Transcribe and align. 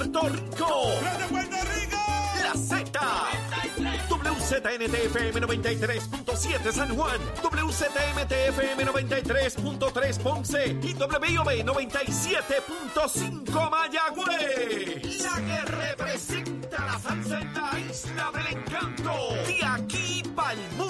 Puerto 0.00 0.22
Rico. 0.22 0.88
La 2.42 2.54
Z. 2.54 2.90
WZNTFM 4.08 5.42
93.7 5.42 6.72
San 6.72 6.96
Juan, 6.96 7.20
WZMTFM 7.42 8.86
93.3 8.86 10.18
Ponce 10.22 10.68
y 10.82 10.94
WIOB 10.94 11.66
97.5 11.66 13.70
Mayagüez. 13.70 15.22
La 15.22 15.36
que 15.36 15.60
representa 15.70 16.86
la 16.86 16.98
salsa 16.98 17.40
en 17.40 17.54
la 17.54 17.78
isla 17.78 18.30
del 18.32 18.46
encanto. 18.56 19.12
De 19.46 19.62
aquí 19.62 20.22
para 20.34 20.52
el 20.52 20.60
mundo. 20.78 20.89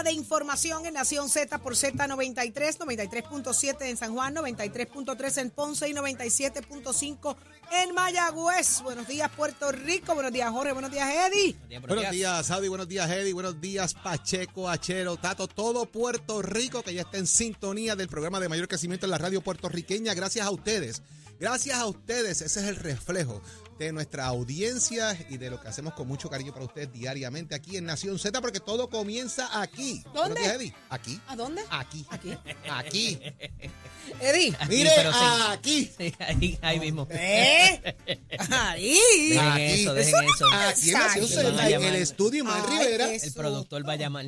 De 0.00 0.12
información 0.12 0.86
en 0.86 0.94
Nación 0.94 1.28
Z 1.28 1.58
por 1.58 1.74
Z93, 1.74 2.78
93.7 2.78 3.82
en 3.82 3.96
San 3.98 4.14
Juan, 4.14 4.34
93.3 4.34 5.38
en 5.42 5.50
Ponce 5.50 5.88
y 5.88 5.92
97.5 5.92 7.36
en 7.72 7.94
Mayagüez. 7.94 8.80
Buenos 8.82 9.06
días, 9.06 9.30
Puerto 9.36 9.70
Rico. 9.70 10.14
Buenos 10.14 10.32
días, 10.32 10.50
Jorge. 10.50 10.72
Buenos 10.72 10.90
días, 10.90 11.08
Eddie. 11.08 11.56
Buenos 11.86 12.10
días, 12.10 12.46
Saudi. 12.46 12.68
Buenos 12.68 12.88
días, 12.88 13.10
Eddie. 13.10 13.34
Buenos 13.34 13.60
días, 13.60 13.92
Pacheco, 13.92 14.70
Achero, 14.70 15.18
Tato, 15.18 15.46
todo 15.46 15.84
Puerto 15.84 16.40
Rico 16.40 16.82
que 16.82 16.94
ya 16.94 17.02
está 17.02 17.18
en 17.18 17.26
sintonía 17.26 17.94
del 17.94 18.08
programa 18.08 18.40
de 18.40 18.48
mayor 18.48 18.68
crecimiento 18.68 19.04
en 19.04 19.10
la 19.10 19.18
radio 19.18 19.42
puertorriqueña. 19.42 20.14
Gracias 20.14 20.46
a 20.46 20.50
ustedes. 20.50 21.02
Gracias 21.38 21.78
a 21.78 21.86
ustedes. 21.86 22.40
Ese 22.40 22.60
es 22.60 22.66
el 22.66 22.76
reflejo 22.76 23.42
de 23.84 23.92
nuestra 23.92 24.26
audiencia 24.26 25.16
y 25.28 25.36
de 25.36 25.50
lo 25.50 25.60
que 25.60 25.68
hacemos 25.68 25.94
con 25.94 26.06
mucho 26.06 26.28
cariño 26.28 26.52
para 26.52 26.64
ustedes 26.64 26.92
diariamente 26.92 27.54
aquí 27.54 27.76
en 27.76 27.84
Nación 27.84 28.18
Z, 28.18 28.40
porque 28.40 28.60
todo 28.60 28.88
comienza 28.88 29.60
aquí. 29.60 30.02
¿Dónde? 30.14 30.40
días, 30.40 30.54
Eddie. 30.54 30.74
Aquí. 30.90 31.20
¿A 31.26 31.36
dónde? 31.36 31.62
Aquí. 31.70 32.06
Aquí. 32.10 32.36
Aquí. 32.70 33.18
Eddie. 34.20 34.56
Mire, 34.68 34.90
pero 34.96 35.12
sí. 35.12 35.18
aquí. 35.48 35.90
Sí, 36.02 36.14
ahí, 36.18 36.58
ahí 36.62 36.80
mismo. 36.80 37.06
¿Eh? 37.10 37.96
Ahí. 38.50 38.98
Dejen 39.30 39.48
Aquí. 39.48 39.62
eso, 39.62 39.94
dejen 39.94 40.24
eso. 40.24 40.46
Aquí 40.52 40.90
en 40.90 40.98
Nación 40.98 41.28
Z, 41.28 41.68
en 41.70 41.82
el 41.82 41.94
estudio 41.96 42.44
Mar 42.44 42.68
Rivera. 42.68 43.12
El 43.12 43.32
productor 43.32 43.88
va 43.88 43.92
a 43.92 43.96
llamar. 43.96 44.26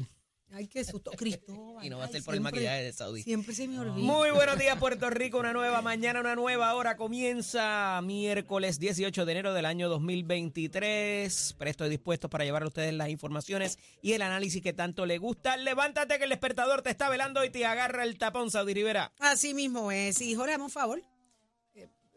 Ay, 0.55 0.69
qué 0.69 0.85
susto. 0.85 1.11
Cristóbal. 1.17 1.85
Y 1.85 1.91
no 1.91 1.99
va 1.99 2.05
a 2.05 2.07
Ay, 2.07 2.13
ser 2.13 2.23
por 2.23 2.35
el 2.35 2.41
maquillaje 2.41 2.85
de 2.85 2.93
Saudi. 2.93 3.25
Siempre 3.25 3.55
se 3.55 3.67
me 3.67 3.81
olvida. 3.81 3.97
Muy 3.97 4.31
buenos 4.31 4.57
días, 4.57 4.79
Puerto 4.79 5.11
Rico. 5.11 5.39
Una 5.39 5.53
nueva 5.53 5.83
mañana, 5.83 6.21
una 6.21 6.37
nueva 6.37 6.75
hora. 6.75 6.97
Comienza 6.97 8.01
miércoles 8.05 8.79
18 8.79 9.27
de 9.27 9.33
enero 9.33 9.53
del 9.53 9.67
año 9.67 9.89
2023. 9.89 11.57
Presto 11.59 11.87
y 11.87 11.91
dispuesto 11.91 12.31
para 12.31 12.45
llevar 12.45 12.63
a 12.63 12.69
ustedes 12.69 12.95
las 12.95 13.09
informaciones 13.09 13.79
y 14.01 14.13
el 14.13 14.23
análisis 14.23 14.63
que 14.63 14.73
tanto 14.73 15.07
le 15.07 15.19
gusta. 15.19 15.57
Levántate 15.57 16.19
que 16.19 16.25
el 16.25 16.31
despertador 16.31 16.83
te 16.83 16.91
está 16.91 17.09
velando 17.09 17.45
y 17.45 17.51
te 17.51 17.67
agarra 17.67 18.05
el 18.05 18.17
tapón, 18.17 18.53
Saudi 18.53 18.75
Rivera. 18.75 19.13
Así 19.19 19.55
mismo 19.55 19.91
es. 19.91 20.21
Y 20.21 20.37
Jorge, 20.37 20.57
un 20.57 20.71
favor. 20.71 21.03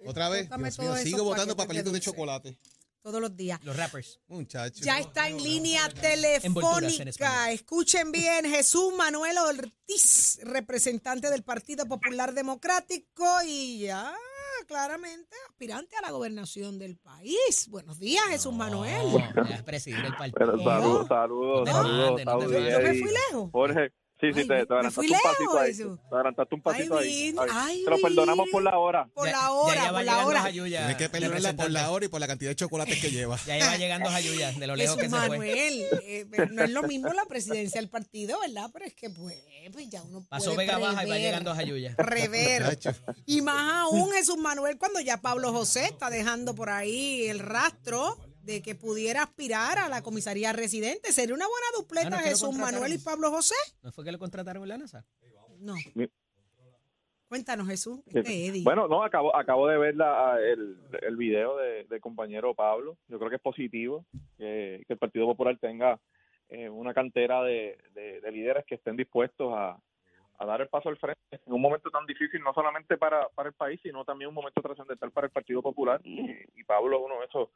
Otra 0.05 0.29
vez. 0.29 0.47
Dios 0.47 0.79
mío, 0.79 0.95
sigo 0.97 1.35
te 1.35 1.55
papelitos 1.55 1.91
de 1.91 1.99
chocolate. 1.99 2.57
Todos 3.07 3.21
los 3.21 3.37
días. 3.37 3.57
Los 3.63 3.77
rappers. 3.77 4.19
Muchachos. 4.27 4.81
Ya 4.81 4.99
está 4.99 5.29
en 5.29 5.41
línea 5.41 5.87
telefónica. 5.87 7.49
Escuchen 7.53 8.11
bien, 8.11 8.43
Jesús 8.43 8.93
Manuel 8.97 9.37
Ortiz, 9.37 10.39
representante 10.43 11.29
del 11.29 11.41
Partido 11.41 11.85
Popular 11.85 12.33
Democrático 12.33 13.25
y 13.45 13.79
ya 13.79 14.13
claramente 14.67 15.33
aspirante 15.49 15.95
a 15.95 16.01
la 16.01 16.11
gobernación 16.11 16.77
del 16.79 16.97
país. 16.97 17.69
Buenos 17.69 17.97
días, 17.97 18.25
Jesús 18.27 18.51
Manuel. 18.53 19.23
Presidir 19.65 20.03
el 20.03 20.13
partido. 20.13 20.37
Pero 20.57 21.07
saludos, 21.07 21.65
No. 21.65 21.73
saludos, 21.73 22.21
saludos. 22.25 23.49
Jorge, 23.53 23.93
sí, 24.19 24.33
sí, 24.33 24.39
Ay, 24.41 24.47
te, 24.47 24.65
te 24.65 24.73
adelantaste 24.73 25.01
un 25.01 25.19
pasito 25.21 25.59
ahí. 25.59 25.67
Jesús. 25.75 25.99
Te 26.09 26.15
adelantaste 26.15 26.55
un 26.55 26.61
pasito 26.61 26.97
Ay, 26.97 27.07
ahí. 27.07 27.35
Ay, 27.51 27.83
Te 27.83 27.89
lo 27.91 27.97
perdonamos 27.99 28.47
por 28.51 28.63
la 28.63 28.77
hora. 28.77 29.09
Por 29.13 29.29
la 29.29 29.51
hora, 29.51 29.75
ya 29.75 29.91
por 29.91 30.03
la 30.03 30.25
hora. 30.25 30.41
Jayuya, 30.41 30.79
Tienes 30.79 30.97
que 30.97 31.09
pelearla 31.09 31.53
por 31.55 31.71
la 31.71 31.91
hora 31.91 32.05
y 32.05 32.07
por 32.07 32.19
la 32.19 32.27
cantidad 32.27 32.51
de 32.51 32.55
chocolates 32.55 32.99
que 33.01 33.11
lleva. 33.11 33.37
Ya 33.45 33.57
lleva 33.57 33.77
llegando 33.77 34.09
Jayuya, 34.09 34.51
de 34.51 34.67
lo 34.67 34.75
lejos 34.75 34.95
que 34.97 35.03
Jesús 35.03 35.19
se 35.19 35.27
fue. 35.27 35.37
Manuel, 35.37 35.85
eh, 36.03 36.25
no 36.51 36.63
es 36.63 36.69
lo 36.71 36.83
mismo 36.83 37.13
la 37.13 37.25
presidencia 37.25 37.79
del 37.81 37.89
partido, 37.89 38.39
¿verdad? 38.39 38.69
Pero 38.73 38.85
es 38.85 38.93
que 38.93 39.09
pues, 39.09 39.37
pues 39.71 39.89
ya 39.89 40.01
uno 40.03 40.25
Pasó 40.29 40.53
puede 40.53 40.65
Vega 40.67 40.77
Baja 40.77 40.91
y 40.91 40.95
va 40.95 41.01
prever. 41.01 41.21
llegando 41.21 41.55
Jayuya. 41.55 41.95
rever. 41.97 42.79
Y 43.25 43.41
más 43.41 43.83
aún 43.83 44.11
Jesús 44.11 44.37
Manuel 44.37 44.77
cuando 44.77 44.99
ya 44.99 45.21
Pablo 45.21 45.51
José 45.51 45.85
está 45.85 46.09
dejando 46.09 46.55
por 46.55 46.69
ahí 46.69 47.27
el 47.27 47.39
rastro 47.39 48.17
de 48.47 48.61
que 48.63 48.73
pudiera 48.75 49.21
aspirar 49.23 49.77
a 49.77 49.89
la 49.89 50.01
comisaría 50.01 50.53
residente. 50.53 51.11
¿Sería 51.11 51.35
una 51.35 51.45
buena 51.47 51.67
Ah, 51.73 51.77
dupleta 51.77 52.09
¿no 52.09 52.15
es 52.15 52.21
que 52.23 52.29
lo 52.29 52.35
Jesús? 52.35 52.55
Manuel 52.55 52.93
y 52.93 52.97
Pablo 52.97 53.29
José? 53.29 53.55
¿No 53.83 53.91
fue 53.91 54.03
que 54.05 54.11
lo 54.11 54.17
contrataron 54.19 54.63
en 54.63 54.69
la 54.69 54.77
NASA? 54.77 55.05
No. 55.59 55.75
Mi- 55.95 56.09
Cuéntanos, 57.27 57.67
Jesús. 57.67 57.99
Este 58.07 58.47
Eddie. 58.47 58.63
Bueno, 58.63 58.87
no, 58.87 59.03
acabo, 59.03 59.35
acabo 59.35 59.67
de 59.67 59.77
ver 59.77 59.95
la, 59.97 60.37
el, 60.39 60.77
el 61.01 61.17
video 61.17 61.57
de- 61.57 61.83
del 61.83 61.99
compañero 61.99 62.55
Pablo. 62.55 62.97
Yo 63.09 63.17
creo 63.19 63.29
que 63.29 63.35
es 63.35 63.41
positivo 63.41 64.05
que, 64.37 64.81
que 64.87 64.93
el 64.93 64.97
Partido 64.99 65.25
Popular 65.25 65.57
tenga 65.59 65.99
eh, 66.47 66.69
una 66.69 66.93
cantera 66.93 67.43
de, 67.43 67.77
de- 67.93 68.21
de 68.21 68.31
líderes 68.31 68.63
que 68.65 68.75
estén 68.75 68.95
dispuestos 68.95 69.51
a, 69.53 69.77
a 70.39 70.45
dar 70.45 70.61
el 70.61 70.69
paso 70.69 70.87
al 70.87 70.97
frente 70.97 71.19
en 71.31 71.51
un 71.51 71.59
momento 71.61 71.89
tan 71.89 72.05
difícil, 72.05 72.39
no 72.41 72.53
solamente 72.53 72.95
para, 72.97 73.27
para 73.35 73.49
el 73.49 73.55
país, 73.55 73.77
sino 73.83 74.05
también 74.05 74.29
un 74.29 74.35
momento 74.35 74.61
trascendental 74.61 75.11
para 75.11 75.27
el 75.27 75.31
Partido 75.33 75.61
Popular. 75.61 75.99
Y, 76.05 76.31
y 76.55 76.63
Pablo 76.63 76.95
es 76.97 77.03
uno 77.03 77.19
de 77.19 77.25
esos 77.25 77.49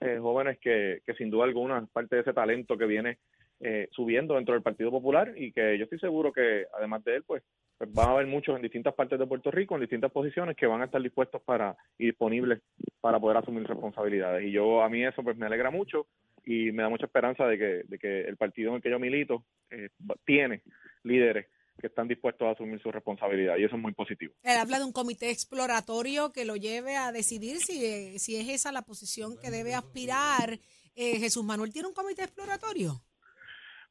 eh, 0.00 0.18
jóvenes 0.20 0.58
que, 0.60 1.00
que 1.04 1.14
sin 1.14 1.30
duda 1.30 1.44
alguna 1.44 1.78
es 1.78 1.88
parte 1.90 2.16
de 2.16 2.22
ese 2.22 2.32
talento 2.32 2.76
que 2.76 2.86
viene 2.86 3.18
eh, 3.60 3.88
subiendo 3.90 4.34
dentro 4.34 4.54
del 4.54 4.62
Partido 4.62 4.90
Popular 4.92 5.32
y 5.36 5.50
que 5.50 5.76
yo 5.76 5.84
estoy 5.84 5.98
seguro 5.98 6.32
que 6.32 6.66
además 6.76 7.02
de 7.02 7.16
él, 7.16 7.24
pues, 7.26 7.42
pues 7.76 7.92
van 7.92 8.08
a 8.08 8.12
haber 8.12 8.26
muchos 8.28 8.54
en 8.54 8.62
distintas 8.62 8.94
partes 8.94 9.18
de 9.18 9.26
Puerto 9.26 9.50
Rico, 9.50 9.74
en 9.74 9.80
distintas 9.80 10.12
posiciones, 10.12 10.56
que 10.56 10.66
van 10.66 10.80
a 10.80 10.84
estar 10.84 11.02
dispuestos 11.02 11.42
para 11.42 11.76
y 11.98 12.06
disponibles 12.06 12.60
para 13.00 13.18
poder 13.18 13.38
asumir 13.38 13.66
responsabilidades. 13.66 14.44
Y 14.46 14.52
yo, 14.52 14.82
a 14.82 14.88
mí 14.88 15.04
eso 15.04 15.24
pues 15.24 15.36
me 15.36 15.46
alegra 15.46 15.72
mucho 15.72 16.06
y 16.44 16.70
me 16.70 16.84
da 16.84 16.88
mucha 16.88 17.06
esperanza 17.06 17.46
de 17.46 17.58
que, 17.58 17.82
de 17.88 17.98
que 17.98 18.20
el 18.22 18.36
partido 18.36 18.70
en 18.70 18.76
el 18.76 18.82
que 18.82 18.90
yo 18.90 19.00
milito 19.00 19.44
eh, 19.70 19.88
tiene 20.24 20.62
líderes 21.02 21.46
que 21.78 21.86
están 21.86 22.08
dispuestos 22.08 22.46
a 22.46 22.52
asumir 22.52 22.80
su 22.80 22.90
responsabilidad 22.90 23.56
y 23.56 23.64
eso 23.64 23.76
es 23.76 23.82
muy 23.82 23.92
positivo. 23.92 24.34
Él 24.42 24.58
habla 24.58 24.78
de 24.78 24.84
un 24.84 24.92
comité 24.92 25.30
exploratorio 25.30 26.32
que 26.32 26.44
lo 26.44 26.56
lleve 26.56 26.96
a 26.96 27.12
decidir 27.12 27.58
si, 27.58 27.84
eh, 27.84 28.18
si 28.18 28.36
es 28.36 28.48
esa 28.48 28.72
la 28.72 28.82
posición 28.82 29.38
que 29.40 29.50
debe 29.50 29.74
aspirar. 29.74 30.58
Eh, 30.94 31.18
Jesús 31.18 31.44
Manuel 31.44 31.72
tiene 31.72 31.88
un 31.88 31.94
comité 31.94 32.22
exploratorio. 32.22 33.02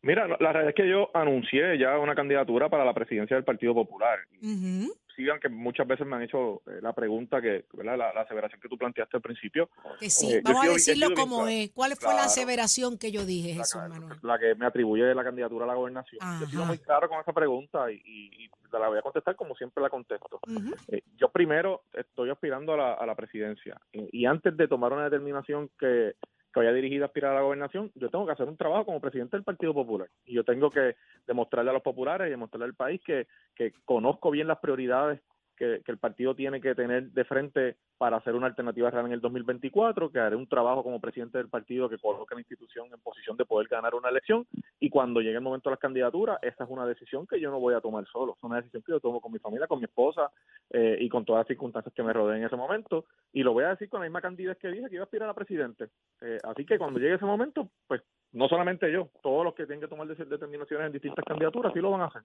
Mira, 0.01 0.27
la 0.27 0.37
realidad 0.37 0.69
es 0.69 0.75
que 0.75 0.89
yo 0.89 1.09
anuncié 1.13 1.77
ya 1.79 1.97
una 1.97 2.15
candidatura 2.15 2.69
para 2.69 2.85
la 2.85 2.93
presidencia 2.93 3.35
del 3.35 3.43
Partido 3.43 3.73
Popular. 3.73 4.19
Sigan 5.17 5.39
que 5.39 5.49
muchas 5.49 5.87
veces 5.87 6.05
me 6.05 6.15
han 6.15 6.21
hecho 6.21 6.61
eh, 6.67 6.79
la 6.81 6.93
pregunta 6.93 7.41
que, 7.41 7.65
¿verdad? 7.73 7.97
La, 7.97 8.13
la 8.13 8.21
aseveración 8.21 8.61
que 8.61 8.69
tú 8.69 8.77
planteaste 8.77 9.17
al 9.17 9.21
principio, 9.23 9.67
Que 9.99 10.09
sí, 10.11 10.31
Eh, 10.35 10.41
vamos 10.43 10.63
a 10.65 10.69
decirlo 10.69 11.07
como 11.15 11.47
es. 11.47 11.71
¿Cuál 11.71 11.95
fue 11.95 12.13
la 12.13 12.25
aseveración 12.25 12.99
que 12.99 13.11
yo 13.11 13.25
dije, 13.25 13.49
la, 13.49 13.63
Jesús 13.63 13.81
que- 13.81 13.89
Manuel? 13.89 14.19
la 14.21 14.37
que 14.37 14.53
me 14.53 14.67
atribuye 14.67 15.13
la 15.15 15.23
candidatura 15.23 15.65
a 15.65 15.67
la 15.67 15.73
gobernación. 15.73 16.19
Yo 16.39 16.45
he 16.45 16.49
sido 16.49 16.65
muy 16.65 16.77
claro 16.77 17.09
con 17.09 17.19
esa 17.19 17.33
pregunta 17.33 17.91
y, 17.91 17.95
y- 18.05 18.49
la 18.71 18.89
voy 18.89 18.99
a 18.99 19.01
contestar 19.01 19.35
como 19.35 19.55
siempre 19.55 19.81
la 19.81 19.89
contesto. 19.89 20.39
Eh, 20.89 21.01
yo 21.15 21.29
primero 21.29 21.83
estoy 21.93 22.29
aspirando 22.29 22.73
a 22.73 22.77
la, 22.77 22.93
a 22.93 23.05
la 23.07 23.15
presidencia 23.15 23.79
y 23.91 24.25
antes 24.25 24.55
de 24.55 24.67
tomar 24.67 24.93
una 24.93 25.05
determinación 25.05 25.71
que, 25.79 26.13
que 26.59 26.65
vaya 26.65 26.73
dirigida 26.73 27.05
a 27.05 27.07
aspirar 27.07 27.31
a 27.31 27.35
la 27.35 27.41
gobernación, 27.41 27.91
yo 27.95 28.09
tengo 28.09 28.25
que 28.25 28.31
hacer 28.31 28.47
un 28.47 28.57
trabajo 28.57 28.85
como 28.85 28.99
presidente 28.99 29.37
del 29.37 29.43
Partido 29.43 29.73
Popular. 29.73 30.09
Y 30.25 30.33
yo 30.33 30.43
tengo 30.43 30.71
que 30.71 30.95
demostrarle 31.27 31.69
a 31.69 31.73
los 31.73 31.83
populares 31.83 32.27
y 32.27 32.31
demostrarle 32.31 32.65
al 32.65 32.73
país 32.73 32.99
que, 33.05 33.27
que 33.55 33.73
conozco 33.85 34.31
bien 34.31 34.47
las 34.47 34.59
prioridades 34.59 35.21
que, 35.57 35.81
el 35.85 35.97
partido 35.97 36.35
tiene 36.35 36.61
que 36.61 36.75
tener 36.75 37.11
de 37.11 37.25
frente 37.25 37.75
para 37.97 38.17
hacer 38.17 38.35
una 38.35 38.47
alternativa 38.47 38.89
real 38.89 39.07
en 39.07 39.13
el 39.13 39.21
2024, 39.21 40.11
que 40.11 40.19
haré 40.19 40.35
un 40.35 40.47
trabajo 40.47 40.83
como 40.83 41.01
presidente 41.01 41.37
del 41.37 41.49
partido 41.49 41.89
que 41.89 41.97
coloque 41.97 42.35
la 42.35 42.41
institución 42.41 42.87
en 42.93 42.99
posición 42.99 43.35
de 43.35 43.45
poder 43.45 43.67
ganar 43.67 43.95
una 43.95 44.09
elección. 44.09 44.45
Y 44.79 44.89
cuando 44.89 45.19
llegue 45.19 45.35
el 45.35 45.41
momento 45.41 45.69
de 45.69 45.73
las 45.73 45.79
candidaturas, 45.79 46.37
esa 46.41 46.63
es 46.63 46.69
una 46.69 46.85
decisión 46.85 47.25
que 47.27 47.39
yo 47.39 47.49
no 47.49 47.59
voy 47.59 47.73
a 47.73 47.81
tomar 47.81 48.05
solo, 48.07 48.35
es 48.37 48.43
una 48.43 48.57
decisión 48.57 48.83
que 48.83 48.91
yo 48.91 48.99
tomo 48.99 49.19
con 49.19 49.31
mi 49.31 49.39
familia, 49.39 49.67
con 49.67 49.79
mi 49.79 49.85
esposa 49.85 50.31
eh, 50.69 50.97
y 50.99 51.09
con 51.09 51.25
todas 51.25 51.41
las 51.41 51.47
circunstancias 51.47 51.93
que 51.93 52.03
me 52.03 52.13
rodeen 52.13 52.39
en 52.39 52.45
ese 52.45 52.55
momento. 52.55 53.05
Y 53.33 53.43
lo 53.43 53.53
voy 53.53 53.63
a 53.63 53.69
decir 53.69 53.89
con 53.89 53.99
la 53.99 54.05
misma 54.05 54.21
candidez 54.21 54.57
que 54.57 54.69
dije 54.69 54.87
que 54.87 54.95
iba 54.95 55.03
a 55.03 55.05
aspirar 55.05 55.29
a 55.29 55.33
presidente. 55.33 55.89
Eh, 56.21 56.37
así 56.43 56.65
que 56.65 56.77
cuando 56.77 56.99
llegue 56.99 57.15
ese 57.15 57.25
momento, 57.25 57.67
pues 57.87 58.01
no 58.33 58.47
solamente 58.47 58.91
yo, 58.91 59.09
todos 59.23 59.43
los 59.43 59.55
que 59.55 59.65
tengan 59.65 59.81
que 59.81 59.87
tomar 59.87 60.07
determinaciones 60.07 60.85
en 60.87 60.93
distintas 60.93 61.25
candidaturas 61.25 61.73
sí 61.73 61.79
lo 61.79 61.91
van 61.91 62.01
a 62.01 62.05
hacer 62.05 62.21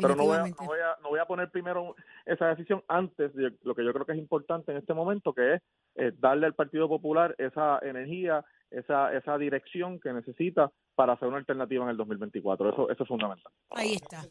pero 0.00 0.16
no 0.16 0.24
voy, 0.24 0.36
a, 0.36 0.42
no, 0.42 0.54
voy 0.66 0.78
a, 0.78 1.00
no 1.02 1.08
voy 1.10 1.20
a 1.20 1.24
poner 1.26 1.50
primero 1.50 1.94
esa 2.24 2.46
decisión 2.46 2.82
antes 2.88 3.34
de 3.34 3.52
lo 3.62 3.74
que 3.74 3.84
yo 3.84 3.92
creo 3.92 4.06
que 4.06 4.12
es 4.12 4.18
importante 4.18 4.72
en 4.72 4.78
este 4.78 4.94
momento, 4.94 5.32
que 5.32 5.54
es 5.54 5.62
eh, 5.96 6.12
darle 6.18 6.46
al 6.46 6.54
Partido 6.54 6.88
Popular 6.88 7.34
esa 7.38 7.78
energía, 7.82 8.44
esa, 8.70 9.12
esa 9.16 9.38
dirección 9.38 10.00
que 10.00 10.12
necesita 10.12 10.72
para 10.94 11.12
hacer 11.12 11.28
una 11.28 11.38
alternativa 11.38 11.84
en 11.84 11.90
el 11.90 11.96
2024. 11.96 12.70
Eso, 12.70 12.90
eso 12.90 13.02
es 13.02 13.08
fundamental. 13.08 13.52
Ahí 13.70 13.94
está. 13.94 14.24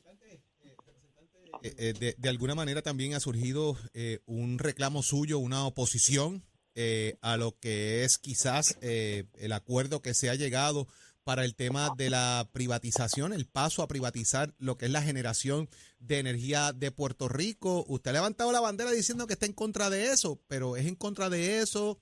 Eh, 1.64 1.74
eh, 1.78 1.94
de, 1.94 2.16
de 2.18 2.30
alguna 2.30 2.54
manera 2.54 2.82
también 2.82 3.14
ha 3.14 3.20
surgido 3.20 3.76
eh, 3.94 4.20
un 4.26 4.60
reclamo 4.60 5.02
suyo, 5.02 5.40
una 5.40 5.66
oposición 5.66 6.44
eh, 6.78 7.18
a 7.22 7.38
lo 7.38 7.58
que 7.58 8.04
es 8.04 8.18
quizás 8.18 8.78
eh, 8.82 9.24
el 9.36 9.54
acuerdo 9.54 10.02
que 10.02 10.14
se 10.14 10.30
ha 10.30 10.36
llegado 10.36 10.88
para 11.26 11.44
el 11.44 11.56
tema 11.56 11.90
de 11.98 12.12
la 12.12 12.48
privatización, 12.54 13.34
el 13.34 13.48
paso 13.48 13.82
a 13.82 13.88
privatizar 13.88 14.54
lo 14.60 14.78
que 14.78 14.86
es 14.86 14.92
la 14.92 15.02
generación 15.02 15.68
de 15.98 16.20
energía 16.20 16.72
de 16.72 16.92
Puerto 16.92 17.28
Rico. 17.28 17.84
Usted 17.88 18.12
ha 18.12 18.14
levantado 18.14 18.52
la 18.52 18.62
bandera 18.62 18.92
diciendo 18.92 19.26
que 19.26 19.34
está 19.34 19.48
en 19.48 19.54
contra 19.54 19.90
de 19.90 20.12
eso, 20.12 20.40
pero 20.48 20.78
es 20.78 20.86
en 20.86 20.96
contra 20.96 21.32
de 21.32 21.62
eso, 21.62 22.00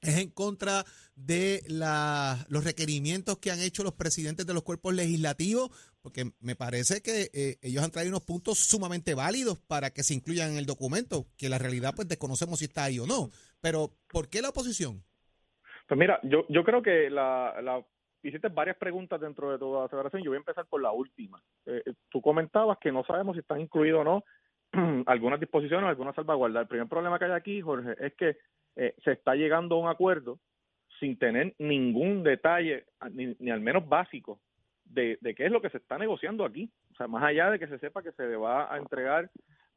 es 0.00 0.18
en 0.18 0.30
contra 0.30 0.84
de 1.14 1.62
la, 1.68 2.44
los 2.48 2.64
requerimientos 2.64 3.38
que 3.38 3.52
han 3.52 3.60
hecho 3.60 3.84
los 3.84 3.94
presidentes 3.94 4.46
de 4.46 4.54
los 4.54 4.64
cuerpos 4.64 4.94
legislativos, 4.94 5.70
porque 6.02 6.32
me 6.40 6.56
parece 6.56 7.02
que 7.02 7.30
eh, 7.32 7.58
ellos 7.62 7.84
han 7.84 7.92
traído 7.92 8.10
unos 8.10 8.24
puntos 8.24 8.58
sumamente 8.58 9.14
válidos 9.14 9.60
para 9.60 9.90
que 9.90 10.02
se 10.02 10.14
incluyan 10.14 10.50
en 10.50 10.58
el 10.58 10.66
documento, 10.66 11.26
que 11.38 11.48
la 11.48 11.58
realidad 11.58 11.94
pues 11.94 12.08
desconocemos 12.08 12.58
si 12.58 12.64
está 12.64 12.82
ahí 12.82 12.98
o 12.98 13.06
no. 13.06 13.30
Pero, 13.60 13.92
¿por 14.08 14.28
qué 14.28 14.42
la 14.42 14.48
oposición? 14.48 15.04
Pues 15.86 15.96
mira, 15.96 16.18
yo, 16.24 16.64
creo 16.64 16.82
que 16.82 17.08
la 17.10 17.54
hiciste 18.28 18.48
varias 18.48 18.76
preguntas 18.76 19.20
dentro 19.20 19.50
de 19.50 19.58
toda 19.58 19.80
la 19.80 19.86
aseveración. 19.86 20.22
Yo 20.22 20.30
voy 20.30 20.36
a 20.36 20.40
empezar 20.40 20.66
por 20.66 20.82
la 20.82 20.92
última. 20.92 21.40
Eh, 21.66 21.82
eh, 21.84 21.94
tú 22.08 22.20
comentabas 22.20 22.78
que 22.78 22.92
no 22.92 23.04
sabemos 23.04 23.34
si 23.34 23.40
están 23.40 23.60
incluidos 23.60 24.00
o 24.00 24.04
no 24.04 24.24
algunas 25.06 25.40
disposiciones, 25.40 25.88
algunas 25.88 26.14
salvaguardas. 26.14 26.62
El 26.62 26.68
primer 26.68 26.88
problema 26.88 27.18
que 27.18 27.26
hay 27.26 27.32
aquí, 27.32 27.60
Jorge, 27.60 27.94
es 27.98 28.14
que 28.14 28.36
eh, 28.76 28.94
se 29.04 29.12
está 29.12 29.34
llegando 29.34 29.76
a 29.76 29.78
un 29.78 29.88
acuerdo 29.88 30.38
sin 31.00 31.18
tener 31.18 31.54
ningún 31.58 32.22
detalle, 32.22 32.84
ni, 33.10 33.36
ni 33.38 33.50
al 33.50 33.60
menos 33.60 33.88
básico, 33.88 34.40
de, 34.84 35.18
de, 35.20 35.34
qué 35.34 35.46
es 35.46 35.52
lo 35.52 35.60
que 35.60 35.70
se 35.70 35.78
está 35.78 35.98
negociando 35.98 36.44
aquí. 36.44 36.70
O 36.92 36.94
sea, 36.94 37.06
más 37.06 37.22
allá 37.22 37.50
de 37.50 37.58
que 37.58 37.66
se 37.66 37.78
sepa 37.78 38.02
que 38.02 38.12
se 38.12 38.26
le 38.26 38.36
va 38.36 38.72
a 38.72 38.78
entregar 38.78 39.30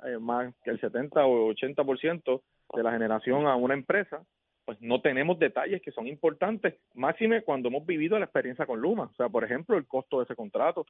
eh, 0.05 0.17
más 0.17 0.53
que 0.63 0.71
el 0.71 0.79
70 0.79 1.25
o 1.25 1.53
80% 1.53 2.41
de 2.75 2.83
la 2.83 2.91
generación 2.91 3.47
a 3.47 3.55
una 3.55 3.73
empresa, 3.73 4.23
pues 4.69 4.77
no 4.81 5.01
tenemos 5.01 5.39
detalles 5.39 5.81
que 5.81 5.91
son 5.91 6.05
importantes, 6.05 6.75
máxime 6.93 7.41
cuando 7.41 7.69
hemos 7.69 7.87
vivido 7.87 8.19
la 8.19 8.25
experiencia 8.25 8.67
con 8.67 8.79
Luma. 8.79 9.09
O 9.11 9.15
sea, 9.15 9.27
por 9.27 9.43
ejemplo, 9.43 9.75
el 9.75 9.87
costo 9.87 10.19
de 10.19 10.25
ese 10.25 10.35
contrato, 10.35 10.85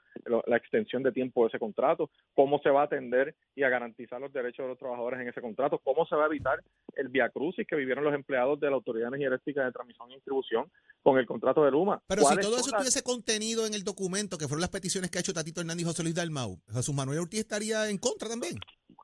la 0.47 0.57
extensión 0.57 1.01
de 1.01 1.13
tiempo 1.13 1.43
de 1.43 1.47
ese 1.47 1.59
contrato, 1.59 2.09
cómo 2.35 2.59
se 2.59 2.71
va 2.71 2.81
a 2.81 2.83
atender 2.83 3.35
y 3.55 3.63
a 3.63 3.69
garantizar 3.69 4.19
los 4.19 4.33
derechos 4.33 4.65
de 4.65 4.67
los 4.71 4.77
trabajadores 4.77 5.21
en 5.21 5.29
ese 5.29 5.39
contrato, 5.39 5.79
cómo 5.81 6.05
se 6.07 6.17
va 6.17 6.23
a 6.23 6.27
evitar 6.27 6.61
el 6.97 7.07
viacrucis 7.07 7.65
que 7.65 7.77
vivieron 7.77 8.03
los 8.03 8.13
empleados 8.13 8.59
de 8.59 8.69
la 8.69 8.75
Autoridad 8.75 9.05
de 9.05 9.15
Energía 9.15 9.27
Eléctrica 9.29 9.63
de 9.63 9.71
Transmisión 9.71 10.11
y 10.11 10.15
Distribución 10.15 10.69
con 11.01 11.17
el 11.17 11.25
contrato 11.25 11.63
de 11.63 11.71
Luma. 11.71 12.01
Pero 12.05 12.23
si 12.23 12.35
todo 12.35 12.57
eso 12.57 12.75
tuviese 12.75 13.01
contenido 13.01 13.65
en 13.65 13.73
el 13.73 13.85
documento, 13.85 14.37
que 14.37 14.49
fueron 14.49 14.59
las 14.59 14.71
peticiones 14.71 15.09
que 15.09 15.19
ha 15.19 15.21
hecho 15.21 15.31
Tatito 15.31 15.61
Hernández 15.61 15.83
y 15.83 15.87
José 15.87 16.03
Luis 16.03 16.15
Dalmau, 16.15 16.59
Jesús 16.73 16.93
Manuel 16.93 17.19
Ortiz 17.19 17.39
estaría 17.39 17.89
en 17.89 17.97
contra 17.97 18.27
también. 18.27 18.59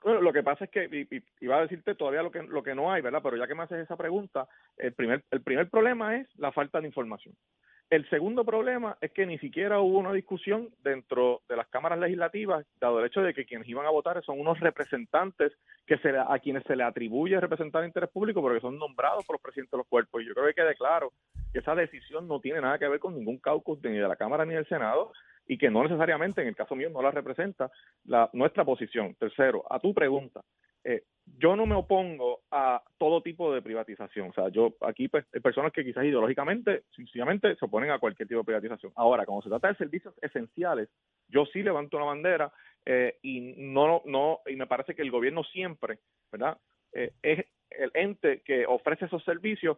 Bueno, 0.05 0.21
lo 0.21 0.31
que 0.31 0.43
pasa 0.43 0.65
es 0.65 0.69
que 0.69 1.07
iba 1.41 1.57
a 1.57 1.61
decirte 1.61 1.95
todavía 1.95 2.21
lo 2.21 2.29
que 2.29 2.43
lo 2.43 2.61
que 2.61 2.75
no 2.75 2.93
hay, 2.93 3.01
¿verdad? 3.01 3.21
Pero 3.23 3.37
ya 3.37 3.47
que 3.47 3.55
me 3.55 3.63
haces 3.63 3.79
esa 3.79 3.97
pregunta, 3.97 4.47
el 4.77 4.93
primer 4.93 5.23
el 5.31 5.41
primer 5.41 5.67
problema 5.67 6.15
es 6.17 6.27
la 6.37 6.51
falta 6.51 6.79
de 6.79 6.85
información. 6.85 7.33
El 7.89 8.09
segundo 8.09 8.43
problema 8.43 8.97
es 8.99 9.11
que 9.11 9.27
ni 9.27 9.37
siquiera 9.37 9.79
hubo 9.79 9.99
una 9.99 10.11
discusión 10.11 10.69
dentro 10.83 11.41
de 11.47 11.55
las 11.55 11.67
cámaras 11.67 11.99
legislativas, 11.99 12.65
dado 12.79 12.99
el 12.99 13.05
hecho 13.05 13.21
de 13.21 13.33
que 13.33 13.45
quienes 13.45 13.67
iban 13.67 13.85
a 13.85 13.91
votar 13.91 14.23
son 14.23 14.39
unos 14.39 14.59
representantes 14.59 15.53
que 15.85 15.99
se 15.99 16.09
a 16.17 16.39
quienes 16.39 16.63
se 16.63 16.75
le 16.75 16.83
atribuye 16.83 17.39
representar 17.39 17.83
el 17.83 17.89
interés 17.89 18.09
público 18.09 18.41
porque 18.41 18.59
son 18.59 18.79
nombrados 18.79 19.23
por 19.25 19.35
los 19.35 19.41
presidentes 19.41 19.71
de 19.71 19.77
los 19.77 19.87
cuerpos. 19.87 20.21
Y 20.21 20.25
yo 20.25 20.33
creo 20.33 20.47
que 20.47 20.55
quede 20.55 20.75
claro 20.75 21.11
que 21.53 21.59
esa 21.59 21.75
decisión 21.75 22.27
no 22.27 22.39
tiene 22.39 22.59
nada 22.59 22.79
que 22.79 22.87
ver 22.87 22.99
con 22.99 23.13
ningún 23.13 23.37
caucus 23.37 23.79
ni 23.83 23.91
de 23.91 24.07
la 24.07 24.15
Cámara 24.15 24.45
ni 24.45 24.55
del 24.55 24.67
Senado 24.67 25.11
y 25.47 25.59
que 25.59 25.69
no 25.69 25.83
necesariamente, 25.83 26.41
en 26.41 26.47
el 26.47 26.55
caso 26.55 26.75
mío, 26.75 26.89
no 26.89 27.03
la 27.03 27.11
representa 27.11 27.69
la, 28.05 28.31
nuestra 28.33 28.65
posición. 28.65 29.13
Tercero, 29.13 29.63
a 29.69 29.79
tu 29.79 29.93
pregunta, 29.93 30.41
eh, 30.83 31.03
yo 31.37 31.55
no 31.55 31.65
me 31.65 31.75
opongo 31.75 32.41
a 32.51 32.81
todo 32.97 33.21
tipo 33.21 33.53
de 33.53 33.61
privatización. 33.61 34.29
O 34.29 34.33
sea, 34.33 34.49
yo 34.49 34.75
aquí 34.81 35.07
pues, 35.07 35.25
hay 35.33 35.41
personas 35.41 35.71
que 35.73 35.83
quizás 35.83 36.05
ideológicamente, 36.05 36.83
sencillamente, 36.95 37.55
se 37.55 37.65
oponen 37.65 37.91
a 37.91 37.99
cualquier 37.99 38.27
tipo 38.27 38.39
de 38.39 38.45
privatización. 38.45 38.91
Ahora, 38.95 39.25
cuando 39.25 39.43
se 39.43 39.49
trata 39.49 39.67
de 39.69 39.75
servicios 39.75 40.13
esenciales, 40.21 40.89
yo 41.27 41.45
sí 41.47 41.63
levanto 41.63 41.97
una 41.97 42.05
bandera 42.05 42.51
eh, 42.85 43.17
y 43.21 43.55
no, 43.57 44.01
no, 44.05 44.39
y 44.45 44.55
me 44.55 44.67
parece 44.67 44.95
que 44.95 45.01
el 45.01 45.11
gobierno 45.11 45.43
siempre, 45.43 45.99
¿verdad? 46.31 46.57
Eh, 46.93 47.11
es 47.21 47.45
el 47.71 47.91
ente 47.93 48.41
que 48.41 48.65
ofrece 48.65 49.05
esos 49.05 49.23
servicios 49.23 49.77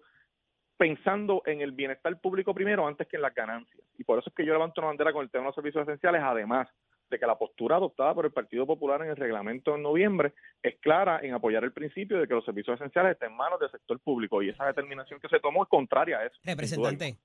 pensando 0.77 1.41
en 1.45 1.61
el 1.61 1.71
bienestar 1.71 2.19
público 2.19 2.53
primero 2.53 2.87
antes 2.87 3.07
que 3.07 3.15
en 3.15 3.23
las 3.23 3.33
ganancias. 3.33 3.83
Y 3.97 4.03
por 4.03 4.19
eso 4.19 4.29
es 4.29 4.35
que 4.35 4.45
yo 4.45 4.53
levanto 4.53 4.81
una 4.81 4.89
bandera 4.89 5.13
con 5.13 5.23
el 5.23 5.31
tema 5.31 5.43
de 5.43 5.47
los 5.47 5.55
servicios 5.55 5.83
esenciales, 5.87 6.21
además 6.21 6.67
de 7.09 7.19
que 7.19 7.25
la 7.25 7.37
postura 7.37 7.77
adoptada 7.77 8.13
por 8.13 8.25
el 8.25 8.31
Partido 8.31 8.65
Popular 8.65 9.01
en 9.01 9.09
el 9.09 9.15
reglamento 9.15 9.75
en 9.75 9.83
noviembre 9.83 10.33
es 10.61 10.77
clara 10.79 11.19
en 11.21 11.33
apoyar 11.33 11.63
el 11.63 11.73
principio 11.73 12.19
de 12.19 12.27
que 12.27 12.33
los 12.33 12.45
servicios 12.45 12.75
esenciales 12.75 13.13
estén 13.13 13.31
en 13.31 13.37
manos 13.37 13.59
del 13.59 13.71
sector 13.71 13.99
público 13.99 14.41
y 14.41 14.49
esa 14.49 14.65
determinación 14.65 15.19
que 15.19 15.29
se 15.29 15.39
tomó 15.39 15.63
es 15.63 15.69
contraria 15.69 16.19
a 16.19 16.25
eso. 16.25 16.35
Representante, 16.43 17.17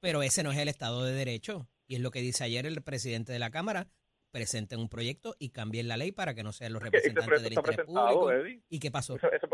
pero 0.00 0.22
ese 0.22 0.42
no 0.42 0.52
es 0.52 0.58
el 0.58 0.68
Estado 0.68 1.04
de 1.04 1.12
Derecho 1.12 1.66
y 1.86 1.96
es 1.96 2.00
lo 2.00 2.10
que 2.10 2.20
dice 2.20 2.44
ayer 2.44 2.66
el 2.66 2.82
presidente 2.82 3.32
de 3.32 3.38
la 3.38 3.50
Cámara, 3.50 3.88
presenten 4.30 4.78
un 4.78 4.88
proyecto 4.88 5.34
y 5.38 5.50
cambien 5.50 5.88
la 5.88 5.96
ley 5.96 6.12
para 6.12 6.34
que 6.34 6.42
no 6.42 6.52
sean 6.52 6.72
los 6.72 6.82
representantes 6.82 7.42
del 7.42 7.52
interés 7.54 7.86
público. 7.86 8.30
Eddie. 8.30 8.62
¿Y 8.68 8.78
qué 8.78 8.90
pasó? 8.90 9.16
Ese, 9.16 9.26
ese, 9.26 9.48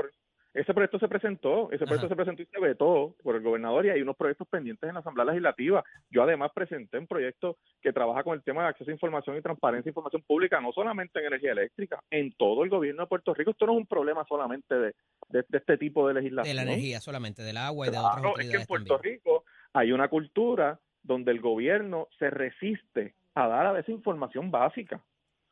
ese 0.56 0.72
proyecto 0.74 0.98
se 0.98 1.08
presentó, 1.08 1.70
ese 1.70 1.84
proyecto 1.84 2.06
Ajá. 2.06 2.08
se 2.08 2.16
presentó 2.16 2.42
y 2.42 2.46
se 2.46 2.60
vetó 2.60 3.14
por 3.22 3.36
el 3.36 3.42
gobernador 3.42 3.84
y 3.86 3.90
hay 3.90 4.00
unos 4.02 4.16
proyectos 4.16 4.48
pendientes 4.48 4.88
en 4.88 4.94
la 4.94 5.00
Asamblea 5.00 5.26
Legislativa. 5.26 5.84
Yo 6.10 6.22
además 6.22 6.50
presenté 6.54 6.98
un 6.98 7.06
proyecto 7.06 7.58
que 7.82 7.92
trabaja 7.92 8.24
con 8.24 8.34
el 8.34 8.42
tema 8.42 8.62
de 8.62 8.68
acceso 8.68 8.90
a 8.90 8.94
información 8.94 9.36
y 9.36 9.42
transparencia 9.42 9.84
de 9.84 9.90
información 9.90 10.22
pública, 10.26 10.60
no 10.60 10.72
solamente 10.72 11.18
en 11.20 11.26
energía 11.26 11.52
eléctrica, 11.52 12.02
en 12.10 12.32
todo 12.32 12.64
el 12.64 12.70
gobierno 12.70 13.02
de 13.02 13.08
Puerto 13.08 13.34
Rico. 13.34 13.50
Esto 13.50 13.66
no 13.66 13.72
es 13.72 13.78
un 13.78 13.86
problema 13.86 14.24
solamente 14.28 14.74
de, 14.74 14.94
de, 15.28 15.44
de 15.48 15.58
este 15.58 15.76
tipo 15.78 16.08
de 16.08 16.14
De 16.14 16.20
legislación. 16.20 16.56
la 16.56 16.62
energía 16.62 17.00
solamente, 17.00 17.42
del 17.42 17.58
agua 17.58 17.86
y 17.86 17.90
de 17.90 17.96
Claro, 17.98 18.30
otras 18.30 18.46
es 18.46 18.50
que 18.50 18.56
en 18.56 18.62
autoridades 18.62 18.66
Puerto 18.66 18.94
también. 18.94 19.14
Rico 19.14 19.44
hay 19.74 19.92
una 19.92 20.08
cultura 20.08 20.80
donde 21.02 21.32
el 21.32 21.40
gobierno 21.40 22.08
se 22.18 22.30
resiste 22.30 23.14
a 23.34 23.46
dar 23.46 23.66
a 23.66 23.72
veces 23.72 23.90
información 23.94 24.50
básica. 24.50 25.02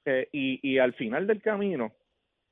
Eh, 0.07 0.29
y, 0.33 0.61
y 0.63 0.79
al 0.79 0.93
final 0.95 1.27
del 1.27 1.41
camino, 1.41 1.93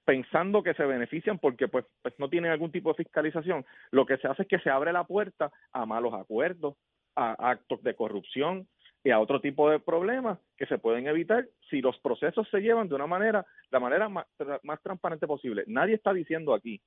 pensando 0.04 0.62
que 0.62 0.74
se 0.74 0.84
benefician 0.84 1.38
porque 1.38 1.68
pues, 1.68 1.84
pues 2.02 2.14
no 2.18 2.28
tienen 2.28 2.50
algún 2.50 2.72
tipo 2.72 2.90
de 2.90 3.04
fiscalización, 3.04 3.64
lo 3.90 4.06
que 4.06 4.16
se 4.18 4.28
hace 4.28 4.42
es 4.42 4.48
que 4.48 4.58
se 4.58 4.70
abre 4.70 4.92
la 4.92 5.04
puerta 5.04 5.52
a 5.72 5.86
malos 5.86 6.14
acuerdos, 6.14 6.76
a 7.14 7.50
actos 7.50 7.82
de 7.82 7.94
corrupción 7.94 8.66
y 9.04 9.10
a 9.10 9.20
otro 9.20 9.40
tipo 9.40 9.68
de 9.68 9.80
problemas 9.80 10.38
que 10.56 10.66
se 10.66 10.78
pueden 10.78 11.06
evitar 11.06 11.46
si 11.68 11.80
los 11.80 11.98
procesos 11.98 12.48
se 12.50 12.60
llevan 12.60 12.88
de 12.88 12.94
una 12.94 13.06
manera, 13.06 13.44
la 13.70 13.80
manera 13.80 14.08
más, 14.08 14.26
más 14.62 14.80
transparente 14.82 15.26
posible. 15.26 15.64
Nadie 15.66 15.94
está 15.94 16.12
diciendo 16.12 16.54
aquí 16.54 16.80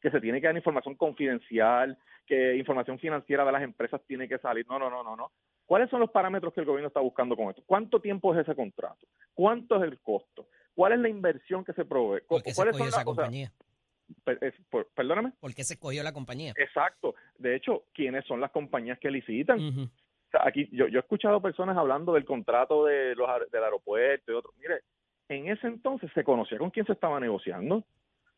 que 0.00 0.10
se 0.10 0.20
tiene 0.20 0.40
que 0.40 0.46
dar 0.46 0.56
información 0.56 0.94
confidencial, 0.96 1.96
que 2.26 2.56
información 2.56 2.98
financiera 2.98 3.44
de 3.44 3.52
las 3.52 3.62
empresas 3.62 4.00
tiene 4.06 4.28
que 4.28 4.38
salir. 4.38 4.66
No, 4.68 4.78
no, 4.78 4.90
no, 4.90 5.02
no, 5.02 5.16
no. 5.16 5.30
¿Cuáles 5.64 5.90
son 5.90 6.00
los 6.00 6.10
parámetros 6.10 6.52
que 6.52 6.60
el 6.60 6.66
gobierno 6.66 6.88
está 6.88 7.00
buscando 7.00 7.36
con 7.36 7.48
esto? 7.48 7.62
¿Cuánto 7.66 8.00
tiempo 8.00 8.34
es 8.34 8.40
ese 8.40 8.54
contrato? 8.54 9.06
¿Cuánto 9.34 9.76
es 9.76 9.90
el 9.90 10.00
costo? 10.00 10.46
¿Cuál 10.76 10.92
es 10.92 10.98
la 11.00 11.08
inversión 11.08 11.64
que 11.64 11.72
se 11.72 11.86
provee? 11.86 12.20
¿Por 12.28 12.42
qué 12.42 12.50
se 12.50 12.56
¿Cuáles 12.56 12.74
escogió 12.74 12.90
o 12.90 12.94
sea, 12.94 13.04
compañía? 13.04 13.50
per- 14.24 14.38
perdóname. 14.94 15.32
¿Por 15.40 15.54
qué 15.54 15.64
se 15.64 15.74
escogió 15.74 16.02
la 16.02 16.12
compañía? 16.12 16.52
Exacto. 16.56 17.14
De 17.38 17.56
hecho, 17.56 17.84
¿quiénes 17.94 18.26
son 18.26 18.40
las 18.42 18.50
compañías 18.50 18.98
que 18.98 19.10
licitan? 19.10 19.58
Ujú. 19.58 19.82
O 19.84 20.30
sea, 20.30 20.42
aquí 20.46 20.68
yo, 20.72 20.86
yo 20.88 20.98
he 20.98 21.00
escuchado 21.00 21.40
personas 21.40 21.78
hablando 21.78 22.12
del 22.12 22.26
contrato 22.26 22.84
de 22.84 23.14
los, 23.14 23.26
del 23.50 23.64
aeropuerto 23.64 24.30
y 24.30 24.34
otros. 24.34 24.54
Mire, 24.58 24.82
en 25.30 25.48
ese 25.48 25.66
entonces 25.66 26.10
se 26.14 26.22
conocía 26.24 26.58
con 26.58 26.70
quién 26.70 26.84
se 26.84 26.92
estaba 26.92 27.18
negociando. 27.18 27.82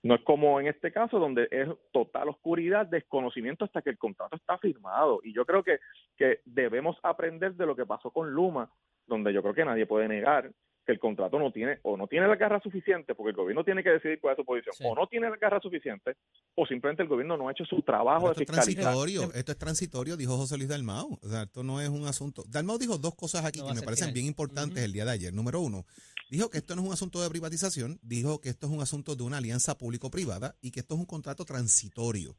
No 0.05 0.15
es 0.15 0.21
como 0.23 0.61
en 0.61 0.69
este 0.69 0.93
caso 0.93 1.19
donde 1.19 1.49
es 1.51 1.69
total 1.91 2.29
oscuridad, 2.29 2.87
desconocimiento 2.87 3.65
hasta 3.65 3.83
que 3.83 3.91
el 3.91 3.99
contrato 3.99 4.37
está 4.37 4.57
firmado. 4.59 5.19
Y 5.25 5.33
yo 5.33 5.45
creo 5.45 5.65
que, 5.65 5.81
que 6.17 6.41
debemos 6.45 6.97
aprender 7.03 7.55
de 7.55 7.67
lo 7.67 7.75
que 7.75 7.85
pasó 7.85 8.13
con 8.13 8.31
Luma, 8.31 8.71
donde 9.09 9.33
yo 9.33 9.43
creo 9.43 9.55
que 9.55 9.65
nadie 9.65 9.87
puede 9.87 10.07
negar 10.07 10.53
que 10.89 10.93
el 10.93 10.99
contrato 10.99 11.39
no 11.39 11.53
tiene 11.53 11.81
o 11.83 11.99
no 11.99 12.07
tiene 12.07 12.27
la 12.27 12.37
garra 12.37 12.63
suficiente, 12.63 13.15
porque 13.15 13.29
el 13.33 13.37
gobierno 13.37 13.63
tiene 13.63 13.83
que 13.85 13.91
decidir 13.91 14.19
cuál 14.23 14.33
es 14.33 14.37
su 14.39 14.45
posición, 14.47 14.75
Sí. 14.75 14.85
o 14.87 14.95
no 14.95 15.07
tiene 15.07 15.29
la 15.29 15.37
garra 15.37 15.61
suficiente, 15.61 16.17
o 16.55 16.65
simplemente 16.65 17.03
el 17.03 17.11
gobierno 17.11 17.37
no 17.37 17.47
ha 17.47 17.53
hecho 17.53 17.67
su 17.67 17.83
trabajo 17.83 18.21
Pero 18.33 18.35
de 18.37 18.43
esto 18.45 18.53
es 18.55 18.65
transitorio, 18.65 19.23
esto 19.35 19.53
es 19.53 19.59
transitorio, 19.59 20.17
dijo 20.17 20.35
José 20.39 20.57
Luis 20.57 20.71
Dalmau. 20.71 21.19
O 21.21 21.29
sea, 21.29 21.43
esto 21.43 21.63
no 21.63 21.83
es 21.83 21.91
un 21.91 22.07
asunto. 22.07 22.43
Dalmau 22.49 22.79
dijo 22.79 22.97
dos 22.97 23.15
cosas 23.15 23.45
aquí 23.45 23.61
No 23.61 23.67
que 23.69 23.75
me 23.75 23.83
parecen 23.83 24.07
final. 24.07 24.15
bien 24.15 24.27
importantes 24.29 24.83
el 24.83 24.95
día 24.95 25.05
de 25.05 25.11
ayer. 25.11 25.35
Número 25.35 25.61
uno, 25.61 25.85
dijo 26.31 26.49
que 26.49 26.57
esto 26.57 26.75
no 26.75 26.81
es 26.81 26.87
un 26.89 26.95
asunto 26.95 27.23
de 27.23 27.29
privatización, 27.29 27.99
dijo 28.01 28.41
que 28.41 28.49
esto 28.49 28.67
es 28.67 28.73
un 28.73 28.81
asunto 28.81 29.15
de 29.15 29.25
una 29.25 29.37
alianza 29.37 29.77
público-privada 29.77 30.57
y 30.63 30.71
que 30.71 30.81
esto 30.81 30.95
es 30.95 31.01
un 31.01 31.07
contrato 31.07 31.45
transitorio. 31.45 32.35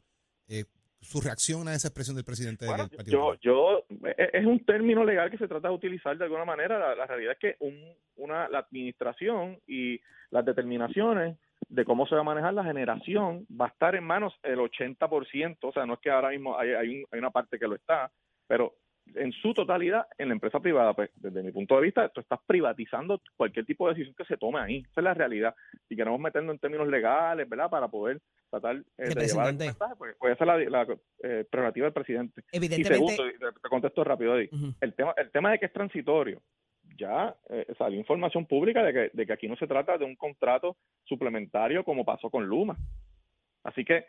Eh, 0.48 0.66
su 1.02 1.22
reacción 1.22 1.68
a 1.68 1.76
esa 1.76 1.88
expresión 1.90 2.16
del 2.16 2.26
presidente 2.26 2.66
Bueno, 2.66 2.88
del 2.88 2.98
Partido 2.98 3.36
yo, 3.42 3.86
es 4.18 4.46
un 4.46 4.66
término 4.66 5.04
legal 5.04 5.30
que 5.30 5.38
se 5.38 5.48
trata 5.48 5.68
de 5.68 5.74
utilizar 5.74 6.18
de 6.18 6.26
alguna 6.26 6.46
manera. 6.46 6.96
La, 6.96 7.06
realidad 7.06 7.34
es 7.34 7.40
que 7.40 7.56
un, 7.60 7.76
una, 8.18 8.48
la 8.50 8.60
administración 8.60 9.60
y 9.68 10.00
las 10.32 10.46
determinaciones 10.46 11.38
de 11.68 11.86
cómo 11.86 12.08
se 12.08 12.16
va 12.16 12.22
a 12.22 12.26
manejar 12.26 12.54
la 12.54 12.64
generación 12.64 13.46
va 13.50 13.66
a 13.66 13.70
estar 13.70 13.96
en 13.96 14.04
manos 14.04 14.34
el 14.44 14.60
80%, 14.60 15.58
o 15.62 15.72
sea, 15.72 15.86
no 15.86 15.94
es 15.94 16.00
que 16.00 16.10
ahora 16.10 16.30
mismo 16.30 16.58
hay, 16.58 16.70
hay, 16.70 17.04
hay 17.12 17.20
una 17.20 17.32
parte 17.32 17.60
que 17.60 17.68
lo 17.68 17.76
está, 17.76 18.12
pero 18.48 18.74
en 19.16 19.32
su 19.32 19.54
totalidad 19.54 20.08
en 20.18 20.30
la 20.30 20.34
empresa 20.34 20.60
privada. 20.60 20.94
Pues 20.94 21.10
desde 21.16 21.44
mi 21.44 21.52
punto 21.52 21.76
de 21.76 21.82
vista, 21.82 22.10
tú 22.10 22.22
estás 22.22 22.40
privatizando 22.46 23.22
cualquier 23.36 23.66
tipo 23.66 23.88
de 23.88 23.94
decisión 23.94 24.16
que 24.16 24.26
se 24.26 24.38
tome 24.38 24.60
ahí. 24.60 24.78
Esa 24.78 25.02
es 25.02 25.04
la 25.04 25.14
realidad. 25.14 25.56
Si 25.88 25.96
queremos 25.96 26.20
meternos 26.20 26.54
en 26.54 26.60
términos 26.60 26.88
legales, 26.88 27.48
¿verdad? 27.48 27.70
Para 27.70 27.88
poder 27.88 28.22
tratar 28.50 28.78
eh, 28.98 29.14
de 29.14 29.28
llevar 29.28 29.50
el 29.50 29.58
mensaje, 29.58 29.94
pues, 29.98 30.16
pues 30.20 30.34
esa 30.34 30.44
es 30.44 30.70
la, 30.70 30.86
la 30.86 30.98
eh, 31.24 31.46
prerrogativa 31.50 31.86
del 31.86 31.94
presidente. 31.94 32.44
Evidentemente. 32.52 33.04
Y 33.04 33.16
segundo, 33.16 33.52
te, 33.62 33.70
contesto 33.70 34.04
rápido 34.04 34.34
ahí, 34.34 34.50
el, 34.82 34.94
tema, 34.94 35.14
el 35.18 35.32
tema 35.32 35.52
de 35.52 35.60
que 35.60 35.66
es 35.66 35.74
transitorio. 35.74 36.42
Ya 36.98 37.36
eh, 37.50 37.66
salió 37.78 37.98
información 37.98 38.46
pública 38.46 38.84
de 38.84 38.94
que, 38.94 39.10
de 39.14 39.26
que 39.26 39.34
aquí 39.34 39.48
no 39.48 39.56
se 39.56 39.68
trata 39.68 39.98
de 39.98 40.06
un 40.06 40.16
contrato 40.16 40.76
suplementario 41.06 41.84
como 41.84 42.04
pasó 42.04 42.30
con 42.30 42.46
Luma. 42.46 42.76
Así 43.64 43.86
que 43.86 44.06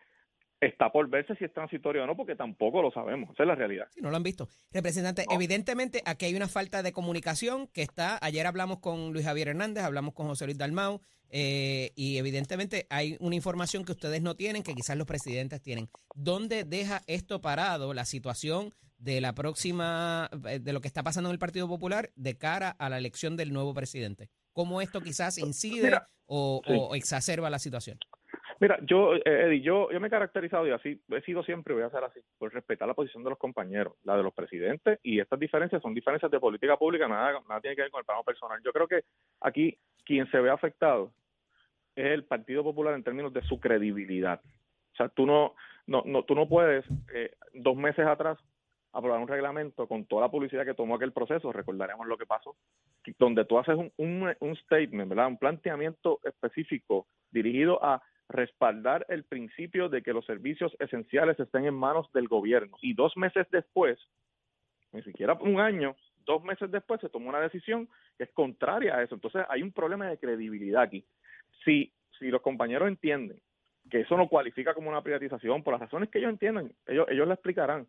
está 0.60 0.92
por 0.92 1.08
verse 1.08 1.34
si 1.36 1.44
es 1.44 1.52
transitorio 1.52 2.04
o 2.04 2.06
no, 2.06 2.16
porque 2.16 2.36
tampoco 2.36 2.82
lo 2.82 2.90
sabemos. 2.90 3.30
Esa 3.30 3.44
es 3.44 3.46
la 3.46 3.54
realidad. 3.54 3.86
Sí, 3.94 4.00
no 4.00 4.10
lo 4.10 4.16
han 4.16 4.22
visto. 4.22 4.48
Representante, 4.72 5.24
evidentemente 5.30 6.02
aquí 6.04 6.26
hay 6.26 6.34
una 6.34 6.48
falta 6.48 6.82
de 6.82 6.92
comunicación 6.92 7.66
que 7.68 7.82
está. 7.82 8.18
Ayer 8.20 8.46
hablamos 8.46 8.80
con 8.80 9.12
Luis 9.12 9.24
Javier 9.24 9.48
Hernández, 9.48 9.84
hablamos 9.84 10.14
con 10.14 10.26
José 10.26 10.44
Luis 10.44 10.58
Dalmau, 10.58 11.00
eh, 11.30 11.92
y 11.94 12.18
evidentemente 12.18 12.86
hay 12.90 13.16
una 13.20 13.36
información 13.36 13.84
que 13.84 13.92
ustedes 13.92 14.20
no 14.20 14.36
tienen, 14.36 14.62
que 14.62 14.74
quizás 14.74 14.96
los 14.96 15.06
presidentes 15.06 15.62
tienen. 15.62 15.88
¿Dónde 16.14 16.64
deja 16.64 17.00
esto 17.06 17.40
parado 17.40 17.94
la 17.94 18.04
situación 18.04 18.74
de 18.98 19.22
la 19.22 19.34
próxima, 19.34 20.28
eh, 20.46 20.58
de 20.58 20.72
lo 20.72 20.80
que 20.82 20.88
está 20.88 21.02
pasando 21.02 21.30
en 21.30 21.34
el 21.34 21.38
Partido 21.38 21.68
Popular 21.68 22.10
de 22.16 22.36
cara 22.36 22.70
a 22.70 22.90
la 22.90 22.98
elección 22.98 23.36
del 23.36 23.52
nuevo 23.52 23.72
presidente? 23.72 24.28
¿Cómo 24.52 24.82
esto 24.82 25.00
quizás 25.00 25.38
incide 25.38 25.98
o, 26.26 26.60
o 26.66 26.94
exacerba 26.94 27.48
la 27.48 27.58
situación? 27.58 27.98
Mira, 28.60 28.78
yo, 28.82 29.14
eh, 29.14 29.22
Eddie, 29.24 29.62
yo, 29.62 29.90
yo 29.90 29.98
me 30.00 30.08
he 30.08 30.10
caracterizado 30.10 30.66
y 30.66 30.70
así 30.70 31.00
he 31.08 31.20
sido 31.22 31.42
siempre, 31.42 31.72
voy 31.72 31.82
a 31.82 31.88
ser 31.88 32.04
así, 32.04 32.20
por 32.36 32.52
respetar 32.52 32.86
la 32.86 32.92
posición 32.92 33.24
de 33.24 33.30
los 33.30 33.38
compañeros, 33.38 33.94
la 34.04 34.18
de 34.18 34.22
los 34.22 34.34
presidentes, 34.34 35.00
y 35.02 35.18
estas 35.18 35.40
diferencias 35.40 35.80
son 35.80 35.94
diferencias 35.94 36.30
de 36.30 36.38
política 36.38 36.76
pública, 36.76 37.08
nada, 37.08 37.40
nada 37.48 37.60
tiene 37.62 37.74
que 37.74 37.82
ver 37.82 37.90
con 37.90 38.00
el 38.00 38.04
plano 38.04 38.22
personal. 38.22 38.60
Yo 38.62 38.70
creo 38.72 38.86
que 38.86 39.04
aquí 39.40 39.78
quien 40.04 40.30
se 40.30 40.40
ve 40.40 40.50
afectado 40.50 41.10
es 41.96 42.04
el 42.04 42.24
Partido 42.24 42.62
Popular 42.62 42.94
en 42.94 43.02
términos 43.02 43.32
de 43.32 43.40
su 43.42 43.58
credibilidad. 43.58 44.42
O 44.92 44.96
sea, 44.96 45.08
tú 45.08 45.24
no, 45.24 45.54
no, 45.86 46.02
no 46.04 46.24
tú 46.24 46.34
no 46.34 46.46
puedes 46.46 46.84
eh, 47.14 47.32
dos 47.54 47.76
meses 47.76 48.06
atrás 48.06 48.38
aprobar 48.92 49.20
un 49.20 49.28
reglamento 49.28 49.86
con 49.88 50.04
toda 50.04 50.22
la 50.22 50.30
publicidad 50.30 50.66
que 50.66 50.74
tomó 50.74 50.96
aquel 50.96 51.12
proceso, 51.12 51.50
recordaremos 51.50 52.06
lo 52.06 52.18
que 52.18 52.26
pasó, 52.26 52.56
donde 53.18 53.46
tú 53.46 53.58
haces 53.58 53.76
un, 53.76 53.90
un, 53.96 54.34
un 54.40 54.56
statement, 54.56 55.08
¿verdad? 55.08 55.28
Un 55.28 55.38
planteamiento 55.38 56.20
específico 56.24 57.06
dirigido 57.30 57.82
a 57.82 58.02
respaldar 58.30 59.04
el 59.08 59.24
principio 59.24 59.88
de 59.88 60.02
que 60.02 60.12
los 60.12 60.24
servicios 60.24 60.74
esenciales 60.78 61.38
estén 61.38 61.66
en 61.66 61.74
manos 61.74 62.10
del 62.12 62.28
gobierno. 62.28 62.76
Y 62.80 62.94
dos 62.94 63.16
meses 63.16 63.46
después, 63.50 63.98
ni 64.92 65.02
siquiera 65.02 65.34
un 65.34 65.60
año, 65.60 65.96
dos 66.24 66.42
meses 66.44 66.70
después 66.70 67.00
se 67.00 67.08
tomó 67.08 67.28
una 67.28 67.40
decisión 67.40 67.88
que 68.16 68.24
es 68.24 68.30
contraria 68.30 68.96
a 68.96 69.02
eso. 69.02 69.14
Entonces 69.14 69.44
hay 69.48 69.62
un 69.62 69.72
problema 69.72 70.08
de 70.08 70.18
credibilidad 70.18 70.82
aquí. 70.82 71.04
Si, 71.64 71.92
si 72.18 72.28
los 72.28 72.40
compañeros 72.40 72.88
entienden 72.88 73.40
que 73.90 74.00
eso 74.00 74.16
no 74.16 74.28
cualifica 74.28 74.74
como 74.74 74.88
una 74.88 75.02
privatización, 75.02 75.64
por 75.64 75.72
las 75.72 75.80
razones 75.80 76.08
que 76.10 76.18
ellos 76.18 76.30
entiendan, 76.30 76.72
ellos, 76.86 77.06
ellos 77.10 77.26
lo 77.26 77.34
explicarán 77.34 77.86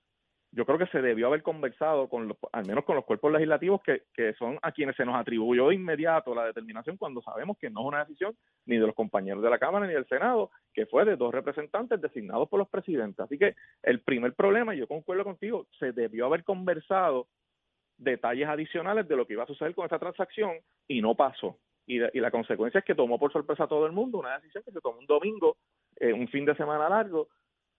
yo 0.53 0.65
creo 0.65 0.77
que 0.77 0.87
se 0.87 1.01
debió 1.01 1.27
haber 1.27 1.43
conversado 1.43 2.09
con 2.09 2.27
los, 2.27 2.37
al 2.51 2.65
menos 2.65 2.83
con 2.83 2.95
los 2.95 3.05
cuerpos 3.05 3.31
legislativos 3.31 3.81
que, 3.83 4.03
que 4.13 4.33
son 4.33 4.59
a 4.61 4.73
quienes 4.73 4.97
se 4.97 5.05
nos 5.05 5.15
atribuyó 5.15 5.69
de 5.69 5.75
inmediato 5.75 6.35
la 6.35 6.45
determinación 6.45 6.97
cuando 6.97 7.21
sabemos 7.21 7.57
que 7.57 7.69
no 7.69 7.81
es 7.81 7.87
una 7.87 7.99
decisión 8.03 8.35
ni 8.65 8.77
de 8.77 8.85
los 8.85 8.95
compañeros 8.95 9.41
de 9.41 9.49
la 9.49 9.59
Cámara 9.59 9.87
ni 9.87 9.93
del 9.93 10.07
Senado, 10.07 10.51
que 10.73 10.85
fue 10.85 11.05
de 11.05 11.15
dos 11.15 11.33
representantes 11.33 12.01
designados 12.01 12.49
por 12.49 12.59
los 12.59 12.67
presidentes. 12.67 13.19
Así 13.21 13.37
que 13.37 13.55
el 13.83 14.01
primer 14.01 14.33
problema, 14.33 14.75
yo 14.75 14.87
concuerdo 14.87 15.23
contigo, 15.23 15.67
se 15.79 15.93
debió 15.93 16.25
haber 16.25 16.43
conversado 16.43 17.27
detalles 17.97 18.49
adicionales 18.49 19.07
de 19.07 19.15
lo 19.15 19.25
que 19.25 19.33
iba 19.33 19.43
a 19.43 19.47
suceder 19.47 19.73
con 19.73 19.85
esta 19.85 19.99
transacción 19.99 20.51
y 20.87 21.01
no 21.01 21.15
pasó. 21.15 21.59
Y, 21.87 21.97
y 21.97 22.19
la 22.19 22.31
consecuencia 22.31 22.79
es 22.79 22.85
que 22.85 22.95
tomó 22.95 23.17
por 23.17 23.31
sorpresa 23.31 23.63
a 23.63 23.67
todo 23.67 23.85
el 23.85 23.93
mundo 23.93 24.19
una 24.19 24.35
decisión 24.35 24.63
que 24.63 24.71
se 24.71 24.81
tomó 24.81 24.99
un 24.99 25.05
domingo, 25.05 25.57
eh, 25.97 26.11
un 26.11 26.27
fin 26.27 26.45
de 26.45 26.55
semana 26.55 26.89
largo, 26.89 27.29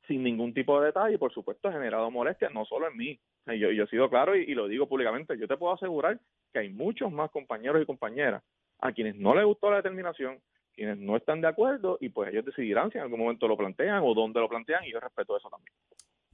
sin 0.06 0.22
ningún 0.22 0.52
tipo 0.52 0.80
de 0.80 0.86
detalle 0.86 1.14
y 1.14 1.18
por 1.18 1.32
supuesto 1.32 1.68
ha 1.68 1.72
generado 1.72 2.10
molestia 2.10 2.48
no 2.50 2.64
solo 2.64 2.88
en 2.88 2.96
mí. 2.96 3.20
Yo, 3.46 3.70
yo 3.70 3.84
he 3.84 3.88
sido 3.88 4.08
claro 4.08 4.36
y, 4.36 4.54
lo 4.54 4.68
digo 4.68 4.88
públicamente, 4.88 5.38
yo 5.38 5.48
te 5.48 5.56
puedo 5.56 5.74
asegurar 5.74 6.20
que 6.52 6.60
hay 6.60 6.68
muchos 6.68 7.10
más 7.10 7.30
compañeros 7.30 7.82
y 7.82 7.86
compañeras 7.86 8.42
a 8.78 8.92
quienes 8.92 9.16
no 9.16 9.34
les 9.34 9.44
gustó 9.44 9.70
la 9.70 9.76
determinación, 9.76 10.40
quienes 10.74 10.98
no 10.98 11.16
están 11.16 11.40
de 11.40 11.48
acuerdo 11.48 11.98
y 12.00 12.08
pues 12.08 12.30
ellos 12.30 12.44
decidirán 12.44 12.90
si 12.90 12.98
en 12.98 13.04
algún 13.04 13.20
momento 13.20 13.48
lo 13.48 13.56
plantean 13.56 14.02
o 14.04 14.14
dónde 14.14 14.40
lo 14.40 14.48
plantean 14.48 14.84
y 14.84 14.92
yo 14.92 15.00
respeto 15.00 15.36
eso 15.36 15.48
también. 15.48 15.74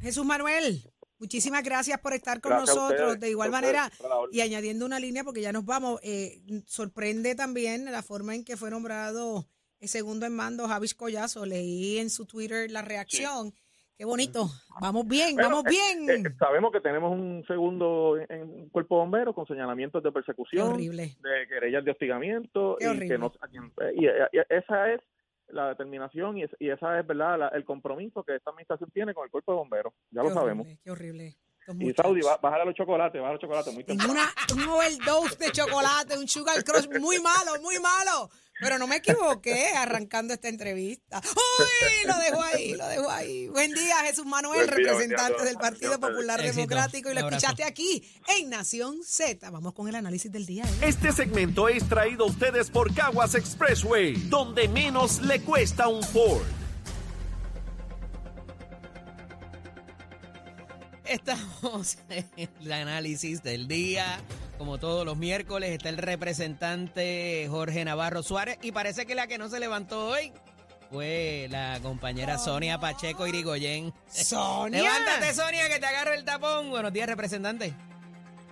Jesús 0.01 0.25
Manuel, 0.25 0.83
muchísimas 1.19 1.63
gracias 1.63 1.99
por 2.01 2.13
estar 2.13 2.41
con 2.41 2.53
nosotros. 2.53 3.19
de 3.19 3.31
igual 3.31 3.51
manera, 3.51 3.91
y 4.31 4.41
añadiendo 4.41 4.87
una 4.87 5.01
línea, 5.01 5.25
porque 5.25 5.41
ya 5.41 5.53
nos 5.53 5.65
vamos, 5.65 6.01
eh, 6.03 6.41
sorprende 6.67 7.35
también 7.35 7.85
la 7.85 8.03
forma 8.03 8.35
en 8.35 8.45
que 8.45 8.57
fue 8.57 8.71
nombrado 8.71 9.47
el 9.80 9.88
segundo 9.88 10.26
en 10.26 10.35
mando, 10.35 10.68
Javis 10.68 10.94
Collazo. 10.94 11.47
Leí 11.47 11.99
en 11.99 12.11
su 12.11 12.26
Twitter 12.26 12.70
la 12.70 12.82
reacción. 12.82 13.52
Qué 13.97 14.04
bonito. 14.04 14.49
Vamos 14.80 15.08
bien, 15.08 15.35
vamos 15.35 15.64
eh, 15.66 15.70
bien. 15.70 16.26
Eh, 16.26 16.30
sabemos 16.38 16.70
que 16.70 16.80
tenemos 16.80 17.11
un 17.11 17.44
segundo 17.49 18.16
en 18.28 18.68
cuerpo 18.68 18.99
bombero 18.99 19.35
con 19.35 19.44
señalamientos 19.47 20.04
de 20.04 20.12
persecución, 20.12 20.76
de 20.76 21.16
querellas 21.49 21.85
de 21.85 21.90
hostigamiento. 21.90 22.76
y, 22.80 23.08
que 23.08 24.47
esa 24.50 24.92
es 24.92 25.00
la 25.49 25.70
determinación 25.70 26.38
y, 26.38 26.44
esa 26.44 27.00
es 27.00 27.06
verdad 27.06 27.50
el 27.54 27.64
compromiso 27.64 28.23
que 28.23 28.37
esta 28.37 28.50
administración 28.50 28.88
tiene 28.92 29.14
con 29.14 29.25
el 29.25 29.30
cuerpo 29.32 29.50
de 29.50 29.58
bomberos. 29.58 29.92
Ya 30.12 30.23
lo 30.23 30.30
sabemos. 30.30 30.68
Qué 30.85 30.90
horrible. 30.92 31.37
Y 31.80 31.92
Saudi, 31.92 32.20
bajar 32.40 32.62
a 32.62 32.64
los 32.64 32.75
chocolates, 32.75 33.20
bajar 33.20 33.35
los 33.35 33.42
chocolates 33.42 33.75
muy 33.75 33.85
temprano. 33.85 34.12
Una, 34.12 34.32
un 34.54 34.68
overdose 34.70 35.37
de 35.37 35.52
chocolate, 35.52 36.16
un 36.16 36.26
sugar 36.26 36.64
crush 36.64 36.88
muy 36.99 37.20
malo, 37.20 37.61
muy 37.61 37.78
malo. 37.78 38.30
Pero 38.61 38.79
no 38.79 38.87
me 38.87 38.97
equivoqué 38.97 39.69
arrancando 39.77 40.35
esta 40.35 40.49
entrevista. 40.49 41.21
¡Uy! 41.25 42.07
Lo 42.07 42.19
dejo 42.19 42.43
ahí, 42.43 42.75
lo 42.75 42.88
dejo 42.88 43.11
ahí. 43.11 43.49
Buen 43.49 43.73
día, 43.73 43.97
Jesús 44.05 44.27
Manuel, 44.27 44.67
representante 44.67 45.45
del 45.45 45.57
Partido 45.57 46.00
Popular 46.00 46.43
Democrático. 46.43 47.11
Y 47.11 47.15
lo 47.15 47.21
escuchaste 47.21 47.65
aquí 47.65 48.03
en 48.37 48.50
Nación 48.50 48.99
Z. 49.05 49.49
Vamos 49.50 49.75
con 49.75 49.88
el 49.88 49.95
análisis 49.95 50.33
del 50.33 50.45
día. 50.45 50.65
¿eh? 50.65 50.88
Este 50.88 51.12
segmento 51.12 51.69
es 51.69 51.88
traído 51.88 52.25
a 52.25 52.29
ustedes 52.29 52.71
por 52.71 52.93
Caguas 52.95 53.35
Expressway, 53.35 54.15
donde 54.29 54.69
menos 54.69 55.21
le 55.21 55.41
cuesta 55.41 55.88
un 55.88 56.03
Ford. 56.03 56.43
Estamos 61.05 61.99
en 62.09 62.50
el 62.61 62.73
análisis 62.73 63.43
del 63.43 63.69
día. 63.69 64.21
Como 64.59 64.79
todos 64.79 65.07
los 65.07 65.17
miércoles 65.17 65.71
está 65.71 65.88
el 65.88 65.97
representante 65.97 67.47
Jorge 67.49 67.85
Navarro 67.85 68.25
Suárez 68.25 68.59
y 68.61 68.73
parece 68.73 69.07
que 69.07 69.15
la 69.15 69.29
que 69.29 69.38
no 69.38 69.49
se 69.49 69.61
levantó 69.61 70.09
hoy 70.09 70.33
fue 70.91 71.47
la 71.50 71.79
compañera 71.81 72.38
Sonia 72.38 72.81
Pacheco 72.81 73.27
Irigoyen. 73.27 73.93
Sonia. 74.09 74.83
Levántate 74.83 75.33
Sonia 75.33 75.69
que 75.69 75.79
te 75.79 75.87
agarro 75.87 76.12
el 76.12 76.25
tapón. 76.25 76.71
Buenos 76.71 76.93
días 76.93 77.09
representante. 77.09 77.73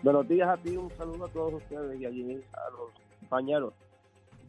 Buenos 0.03 0.29
días 0.29 0.49
a 0.49 0.57
ti, 0.59 0.77
un 0.77 0.95
saludo 0.97 1.25
a 1.25 1.29
todos 1.29 1.55
ustedes 1.55 2.01
y 2.01 2.07
allí 2.07 2.23
a 2.53 2.71
los 2.71 2.93
compañeros. 3.21 3.75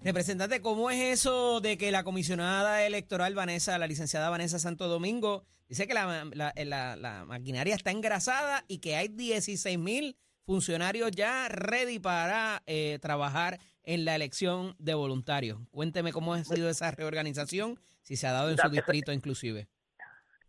Representante, 0.03 0.61
¿cómo 0.61 0.91
es 0.91 1.01
eso 1.01 1.59
de 1.59 1.77
que 1.77 1.91
la 1.91 2.03
comisionada 2.03 2.85
electoral 2.85 3.33
Vanessa, 3.33 3.77
la 3.79 3.87
licenciada 3.87 4.29
Vanessa 4.29 4.59
Santo 4.59 4.87
Domingo, 4.87 5.43
dice 5.67 5.87
que 5.87 5.95
la, 5.95 6.23
la, 6.33 7.25
maquinaria 7.25 7.73
está 7.73 7.89
engrasada 7.89 8.63
y 8.67 8.77
que 8.77 8.95
hay 8.95 9.07
16 9.07 9.79
mil 9.79 10.17
funcionarios 10.47 11.11
ya 11.11 11.49
ready 11.49 11.99
para 11.99 12.63
eh, 12.65 12.97
trabajar 13.01 13.59
en 13.83 14.05
la 14.05 14.15
elección 14.15 14.73
de 14.79 14.95
voluntarios? 14.95 15.59
Cuénteme 15.71 16.13
cómo 16.13 16.33
ha 16.33 16.43
sido 16.43 16.69
esa 16.69 16.89
reorganización, 16.89 17.77
si 18.01 18.15
se 18.15 18.25
ha 18.25 18.31
dado 18.31 18.49
en 18.49 18.57
su 18.57 18.69
distrito 18.69 19.11
inclusive. 19.11 19.67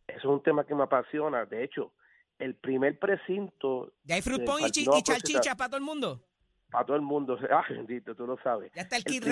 Es 0.06 0.24
un 0.24 0.42
tema 0.42 0.64
que 0.64 0.74
me 0.74 0.84
apasiona. 0.84 1.44
De 1.44 1.64
hecho, 1.64 1.92
el 2.38 2.54
primer 2.54 2.98
precinto... 2.98 3.92
¿Ya 4.04 4.14
hay 4.14 4.22
fruit 4.22 4.42
y, 4.76 4.80
y 4.80 5.02
chalchichas 5.02 5.56
para 5.56 5.68
todo 5.68 5.78
el 5.78 5.84
mundo? 5.84 6.22
para 6.70 6.84
todo 6.84 6.96
el 6.96 7.02
mundo. 7.02 7.36
Ah, 7.50 7.64
bendito, 7.68 8.14
tú 8.14 8.26
lo 8.26 8.38
sabes. 8.38 8.72
Ya 8.74 8.82
está 8.82 8.96
el 8.96 9.04
kit 9.04 9.24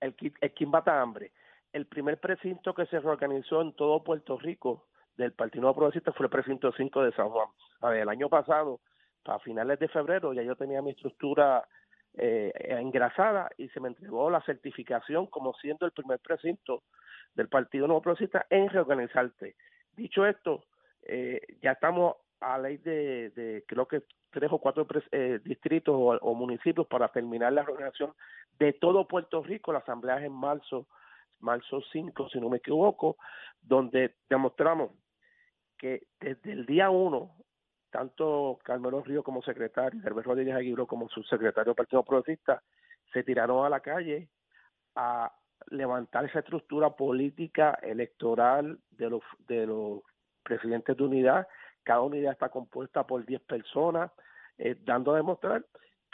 El, 0.00 0.14
kit, 0.14 0.36
el 0.40 0.54
kit 0.54 0.70
bata 0.70 1.00
hambre. 1.00 1.32
El 1.72 1.86
primer 1.86 2.20
precinto 2.20 2.74
que 2.74 2.86
se 2.86 3.00
reorganizó 3.00 3.62
en 3.62 3.72
todo 3.74 4.04
Puerto 4.04 4.38
Rico 4.38 4.86
del 5.16 5.32
Partido 5.32 5.74
Progresista 5.74 6.12
fue 6.12 6.26
el 6.26 6.30
precinto 6.30 6.72
5 6.72 7.02
de 7.02 7.12
San 7.12 7.28
Juan. 7.30 7.48
A 7.80 7.90
ver, 7.90 8.02
el 8.02 8.08
año 8.08 8.28
pasado, 8.28 8.80
a 9.28 9.38
finales 9.38 9.78
de 9.78 9.88
febrero, 9.88 10.32
ya 10.32 10.42
yo 10.42 10.56
tenía 10.56 10.82
mi 10.82 10.90
estructura 10.90 11.66
eh, 12.14 12.52
engrasada 12.68 13.50
y 13.58 13.68
se 13.68 13.80
me 13.80 13.88
entregó 13.88 14.30
la 14.30 14.40
certificación 14.42 15.26
como 15.26 15.54
siendo 15.54 15.86
el 15.86 15.92
primer 15.92 16.18
precinto 16.20 16.82
del 17.34 17.48
Partido 17.48 17.86
Nuevo 17.86 18.02
Progresista 18.02 18.46
en 18.50 18.68
reorganizarte. 18.68 19.56
Dicho 19.96 20.26
esto, 20.26 20.64
eh, 21.02 21.40
ya 21.62 21.72
estamos 21.72 22.16
a 22.40 22.58
ley 22.58 22.78
de, 22.78 23.30
de 23.30 23.64
creo 23.66 23.86
que 23.86 24.02
tres 24.30 24.52
o 24.52 24.58
cuatro 24.58 24.86
eh, 25.12 25.40
distritos 25.44 25.94
o, 25.96 26.34
municipios 26.34 26.86
para 26.86 27.08
terminar 27.08 27.52
la 27.52 27.62
reorganización 27.62 28.12
de 28.58 28.74
todo 28.74 29.08
Puerto 29.08 29.42
Rico. 29.42 29.72
La 29.72 29.78
asamblea 29.78 30.18
es 30.18 30.24
en 30.24 30.32
marzo 30.32 30.86
marzo 31.40 31.82
5, 31.92 32.28
si 32.30 32.40
no 32.40 32.48
me 32.48 32.58
equivoco, 32.58 33.16
donde 33.62 34.14
demostramos 34.28 34.90
que 35.78 36.06
desde 36.20 36.52
el 36.52 36.66
día 36.66 36.90
1, 36.90 37.30
tanto 37.90 38.58
Carmelo 38.62 39.02
Río 39.02 39.22
como 39.22 39.42
secretario, 39.42 40.00
Herbert 40.04 40.26
Rodríguez 40.26 40.54
Aguirre 40.54 40.86
como 40.86 41.08
subsecretario 41.08 41.70
del 41.70 41.76
Partido 41.76 42.02
Progresista, 42.02 42.62
se 43.12 43.22
tiraron 43.22 43.64
a 43.64 43.68
la 43.68 43.80
calle 43.80 44.28
a 44.94 45.32
levantar 45.68 46.24
esa 46.24 46.40
estructura 46.40 46.90
política 46.90 47.78
electoral 47.82 48.78
de 48.90 49.10
los, 49.10 49.22
de 49.46 49.66
los 49.66 50.00
presidentes 50.42 50.96
de 50.96 51.02
unidad. 51.02 51.48
Cada 51.82 52.02
unidad 52.02 52.32
está 52.32 52.48
compuesta 52.48 53.06
por 53.06 53.24
10 53.24 53.42
personas, 53.42 54.10
eh, 54.58 54.76
dando 54.84 55.12
a 55.12 55.16
demostrar 55.16 55.64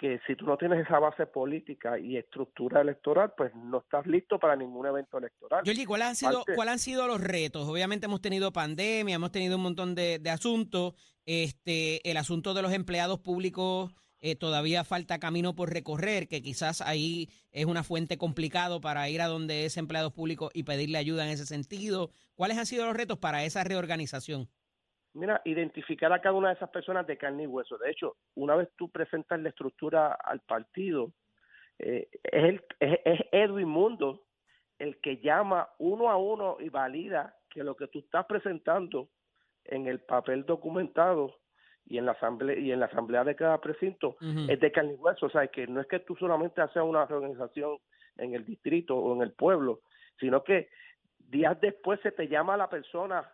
que 0.02 0.18
si 0.26 0.34
tú 0.34 0.46
no 0.46 0.56
tienes 0.56 0.84
esa 0.84 0.98
base 0.98 1.26
política 1.26 1.96
y 1.96 2.16
estructura 2.16 2.80
electoral, 2.80 3.34
pues 3.36 3.54
no 3.54 3.78
estás 3.78 4.04
listo 4.04 4.36
para 4.36 4.56
ningún 4.56 4.84
evento 4.84 5.16
electoral. 5.16 5.62
Georgie, 5.64 5.86
¿cuáles 5.86 6.08
han 6.08 6.16
sido, 6.16 6.44
¿cuáles 6.56 6.72
han 6.72 6.78
sido 6.80 7.06
los 7.06 7.20
retos? 7.20 7.68
Obviamente 7.68 8.06
hemos 8.06 8.20
tenido 8.20 8.52
pandemia, 8.52 9.14
hemos 9.14 9.30
tenido 9.30 9.58
un 9.58 9.62
montón 9.62 9.94
de, 9.94 10.18
de 10.18 10.30
asuntos. 10.30 10.94
Este, 11.24 12.10
el 12.10 12.16
asunto 12.16 12.52
de 12.52 12.62
los 12.62 12.72
empleados 12.72 13.20
públicos 13.20 13.92
eh, 14.18 14.34
todavía 14.34 14.82
falta 14.82 15.20
camino 15.20 15.54
por 15.54 15.72
recorrer, 15.72 16.26
que 16.26 16.42
quizás 16.42 16.80
ahí 16.80 17.28
es 17.52 17.66
una 17.66 17.84
fuente 17.84 18.18
complicado 18.18 18.80
para 18.80 19.08
ir 19.08 19.22
a 19.22 19.28
donde 19.28 19.66
es 19.66 19.76
empleado 19.76 20.12
público 20.12 20.50
y 20.52 20.64
pedirle 20.64 20.98
ayuda 20.98 21.24
en 21.24 21.30
ese 21.30 21.46
sentido. 21.46 22.10
¿Cuáles 22.34 22.58
han 22.58 22.66
sido 22.66 22.86
los 22.86 22.96
retos 22.96 23.18
para 23.18 23.44
esa 23.44 23.62
reorganización? 23.62 24.48
Mira, 25.14 25.42
identificar 25.44 26.12
a 26.12 26.20
cada 26.20 26.34
una 26.34 26.48
de 26.48 26.54
esas 26.54 26.70
personas 26.70 27.06
de 27.06 27.18
carne 27.18 27.42
y 27.42 27.46
hueso. 27.46 27.76
De 27.78 27.90
hecho, 27.90 28.16
una 28.34 28.56
vez 28.56 28.70
tú 28.76 28.90
presentas 28.90 29.40
la 29.40 29.50
estructura 29.50 30.14
al 30.14 30.40
partido, 30.40 31.12
eh, 31.78 32.08
es, 32.22 32.44
el, 32.44 32.64
es, 32.80 33.20
Edwin 33.32 33.68
Mundo 33.68 34.24
el 34.78 34.98
que 35.00 35.18
llama 35.18 35.68
uno 35.78 36.10
a 36.10 36.16
uno 36.16 36.56
y 36.58 36.68
valida 36.68 37.36
que 37.50 37.62
lo 37.62 37.76
que 37.76 37.88
tú 37.88 38.00
estás 38.00 38.26
presentando 38.26 39.08
en 39.64 39.86
el 39.86 40.00
papel 40.00 40.44
documentado 40.44 41.36
y 41.84 41.98
en 41.98 42.06
la 42.06 42.12
asamblea 42.12 42.58
y 42.58 42.72
en 42.72 42.80
la 42.80 42.86
asamblea 42.86 43.22
de 43.22 43.36
cada 43.36 43.60
precinto 43.60 44.16
es 44.48 44.58
de 44.58 44.72
carne 44.72 44.94
y 44.94 44.96
hueso, 44.96 45.26
o 45.26 45.30
sea, 45.30 45.46
que 45.48 45.66
no 45.66 45.80
es 45.80 45.86
que 45.86 46.00
tú 46.00 46.16
solamente 46.16 46.60
haces 46.60 46.82
una 46.82 47.04
reorganización 47.06 47.78
en 48.16 48.34
el 48.34 48.44
distrito 48.44 48.96
o 48.96 49.14
en 49.14 49.22
el 49.22 49.32
pueblo, 49.32 49.80
sino 50.18 50.42
que 50.42 50.68
días 51.18 51.60
después 51.60 52.00
se 52.00 52.12
te 52.12 52.28
llama 52.28 52.54
a 52.54 52.58
la 52.58 52.70
persona 52.70 53.30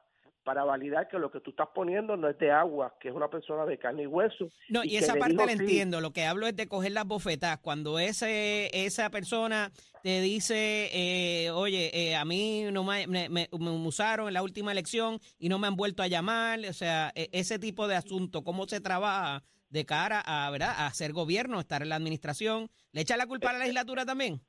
para 0.48 0.64
validar 0.64 1.06
que 1.08 1.18
lo 1.18 1.30
que 1.30 1.40
tú 1.40 1.50
estás 1.50 1.68
poniendo 1.74 2.16
no 2.16 2.26
es 2.26 2.38
de 2.38 2.50
agua, 2.50 2.94
que 2.98 3.08
es 3.10 3.14
una 3.14 3.28
persona 3.28 3.66
de 3.66 3.76
carne 3.76 4.04
y 4.04 4.06
hueso. 4.06 4.48
No, 4.70 4.82
y, 4.82 4.96
esa 4.96 5.14
parte 5.16 5.34
la 5.34 5.52
entiendo, 5.52 6.00
lo 6.00 6.14
que 6.14 6.24
hablo 6.24 6.46
es 6.46 6.56
de 6.56 6.66
coger 6.66 6.92
las 6.92 7.04
bofetas. 7.04 7.58
Cuando 7.58 7.98
ese, 7.98 8.70
esa 8.72 9.10
persona 9.10 9.70
te 10.02 10.22
dice, 10.22 10.88
eh, 10.90 11.50
oye, 11.50 11.90
eh, 11.92 12.16
a 12.16 12.24
mí 12.24 12.64
no 12.72 12.82
me, 12.82 13.06
me, 13.06 13.46
usaron 13.52 14.28
en 14.28 14.32
la 14.32 14.42
última 14.42 14.72
elección 14.72 15.20
y 15.38 15.50
no 15.50 15.58
me 15.58 15.66
han 15.66 15.76
vuelto 15.76 16.02
a 16.02 16.06
llamar, 16.06 16.60
o 16.60 16.72
sea, 16.72 17.12
e, 17.14 17.28
ese 17.32 17.58
tipo 17.58 17.86
de 17.86 17.96
asunto, 17.96 18.42
cómo 18.42 18.66
se 18.66 18.80
trabaja 18.80 19.42
de 19.68 19.84
cara 19.84 20.22
a, 20.24 20.50
¿verdad? 20.50 20.72
a 20.78 20.86
hacer 20.86 21.12
gobierno, 21.12 21.60
estar 21.60 21.82
en 21.82 21.90
la 21.90 21.96
administración, 21.96 22.70
¿le 22.92 23.02
echa 23.02 23.18
la 23.18 23.26
culpa 23.26 23.50
a 23.50 23.52
la 23.52 23.58
legislatura 23.58 24.06
también? 24.06 24.40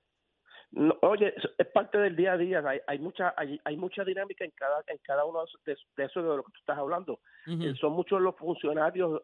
Oye, 1.02 1.34
es 1.58 1.68
parte 1.68 1.98
del 1.98 2.16
día 2.16 2.34
a 2.34 2.38
día. 2.38 2.64
Hay, 2.66 2.80
hay 2.88 3.00
mucha 3.00 3.34
hay, 3.38 3.60
hay, 3.64 3.78
mucha 3.78 4.04
dinámica 4.04 4.46
en 4.46 4.52
cada 4.52 4.84
en 4.88 4.98
cada 5.00 5.26
uno 5.26 5.44
de, 5.66 5.78
de 5.98 6.04
eso 6.04 6.22
de 6.22 6.38
lo 6.38 6.44
que 6.44 6.52
tú 6.52 6.60
estás 6.60 6.78
hablando. 6.78 7.20
Eh, 7.48 7.74
son 7.80 7.94
muchos 7.94 8.22
los 8.22 8.36
funcionarios 8.36 9.22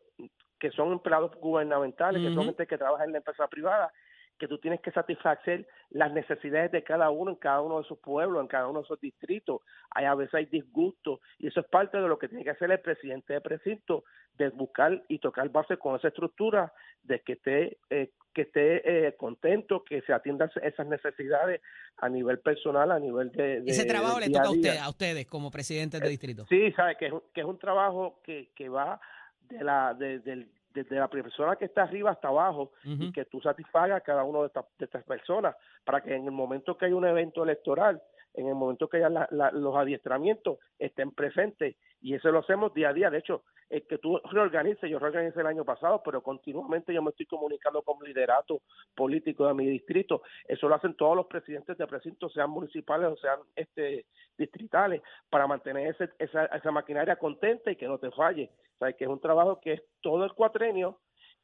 que 0.60 0.72
son 0.72 0.94
empleados 0.94 1.36
gubernamentales, 1.40 2.22
que 2.22 2.34
son 2.34 2.46
gente 2.46 2.66
que 2.66 2.78
trabaja 2.78 3.04
en 3.04 3.12
la 3.12 3.18
empresa 3.20 3.48
privada, 3.48 3.92
que 4.38 4.48
tú 4.48 4.58
tienes 4.58 4.82
que 4.82 4.92
satisfacer 4.92 5.68
las 5.90 6.12
necesidades 6.12 6.72
de 6.72 6.84
cada 6.84 7.10
uno 7.10 7.32
en 7.32 7.38
cada 7.38 7.62
uno 7.62 7.82
de 7.82 7.88
sus 7.88 8.00
pueblos, 8.00 8.42
en 8.42 8.48
cada 8.48 8.68
uno 8.68 8.80
de 8.80 8.86
esos 8.86 9.00
distritos. 9.00 9.62
Hay 9.92 10.06
a 10.06 10.16
veces 10.16 10.34
hay 10.36 10.46
disgusto 10.46 11.22
y 11.40 11.48
eso 11.48 11.62
es 11.62 11.68
parte 11.68 11.98
de 11.98 12.08
lo 12.08 12.20
que 12.20 12.28
tiene 12.28 12.44
que 12.44 12.52
hacer 12.52 12.72
el 12.72 12.80
presidente 12.80 13.34
de 13.34 13.42
precinto, 13.42 14.04
de 14.38 14.50
buscar 14.50 15.04
y 15.08 15.20
tocar 15.20 15.50
base 15.50 15.78
con 15.78 15.96
esa 15.96 16.10
estructura, 16.10 16.74
de 17.04 17.22
que 17.22 17.34
esté 17.34 17.78
eh, 17.90 18.12
que 18.34 18.42
esté 18.42 19.08
eh, 19.08 19.16
contento, 19.16 19.84
que 19.86 20.02
se 20.02 20.12
atiendan 20.12 20.52
esas 20.62 20.86
necesidades 20.88 21.62
a 21.98 22.10
nivel 22.10 22.40
personal, 22.40 22.92
a 22.92 23.00
nivel 23.00 23.32
de... 23.32 23.64
Ese 23.66 23.86
trabajo 23.86 24.20
le 24.20 24.30
toca 24.30 24.50
a, 24.50 24.52
usted, 24.52 24.78
a 24.78 24.90
ustedes 24.90 25.26
como 25.26 25.50
presidentes 25.50 26.02
de 26.02 26.08
eh, 26.08 26.10
distrito. 26.10 26.46
Sí, 26.50 26.70
sabe 26.74 26.98
que 26.98 27.06
es, 27.08 27.14
que 27.34 27.40
es 27.40 27.48
un 27.48 27.58
trabajo 27.58 28.20
que, 28.26 28.50
que 28.54 28.68
va 28.68 29.00
de 29.48 29.64
la 29.64 29.94
de, 29.94 30.20
del 30.20 30.50
desde 30.76 30.98
la 30.98 31.08
persona 31.08 31.56
que 31.56 31.66
está 31.66 31.84
arriba 31.84 32.12
hasta 32.12 32.28
abajo 32.28 32.74
y 32.84 33.12
que 33.12 33.26
tú 33.26 33.40
satisfagas 33.42 33.98
a 33.98 34.02
cada 34.02 34.24
una 34.24 34.42
de 34.42 34.48
estas, 34.48 34.66
de 34.78 34.86
estas 34.86 35.04
personas 35.04 35.56
para 35.86 36.02
que 36.02 36.14
en 36.14 36.26
el 36.26 36.32
momento 36.32 36.78
que 36.78 36.86
hay 36.86 36.92
un 36.92 37.06
evento 37.06 37.44
electoral, 37.44 38.02
en 38.34 38.48
el 38.48 38.56
momento 38.56 38.90
que 38.90 38.98
haya 38.98 39.28
los 39.32 39.76
adiestramientos, 39.76 40.60
estén 40.78 41.12
presentes 41.12 41.78
y 42.06 42.14
eso 42.14 42.30
lo 42.30 42.38
hacemos 42.38 42.72
día 42.72 42.90
a 42.90 42.94
día. 42.94 43.10
De 43.10 43.18
hecho, 43.18 43.42
es 43.68 43.84
que 43.86 43.98
tú 43.98 44.22
reorganices, 44.32 44.88
yo 44.88 45.00
reorganicé 45.00 45.40
el 45.40 45.48
año 45.48 45.66
pasado, 45.66 46.04
pero 46.06 46.22
continuamente 46.22 46.94
yo 46.94 47.02
me 47.02 47.10
estoy 47.10 47.26
comunicando 47.26 47.82
con 47.82 47.98
liderato 48.06 48.62
político 48.96 49.48
de 49.48 49.56
mi 49.56 49.66
distrito. 49.66 50.22
Eso 50.48 50.70
lo 50.70 50.76
hacen 50.76 50.94
todos 50.94 51.16
los 51.16 51.26
presidentes 51.26 51.76
de 51.80 51.88
precintos, 51.88 52.32
sean 52.32 52.52
municipales 52.52 53.10
o 53.10 53.18
sean 53.18 53.40
este 53.56 54.06
distritales, 54.38 55.02
para 55.32 55.48
mantener 55.48 55.96
esa, 56.20 56.46
esa 56.46 56.72
maquinaria 56.72 57.16
contenta 57.16 57.72
y 57.72 57.76
que 57.76 57.88
no 57.88 57.98
te 57.98 58.12
falle. 58.12 58.52
O 58.76 58.78
sea, 58.78 58.94
que 58.94 59.06
es 59.06 59.10
un 59.10 59.20
trabajo 59.20 59.60
que 59.60 59.74
es 59.74 59.82
todo 60.02 60.26
el 60.26 60.34
cuatrenio 60.34 61.00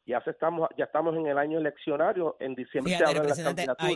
ya 0.06 0.17
estamos 0.26 0.67
ya 0.78 0.86
estamos 0.86 1.15
en 1.15 1.28
el 1.28 1.38
año 1.38 1.60
eleccionario 1.60 2.36
en 2.39 2.56
diciembre 2.56 2.97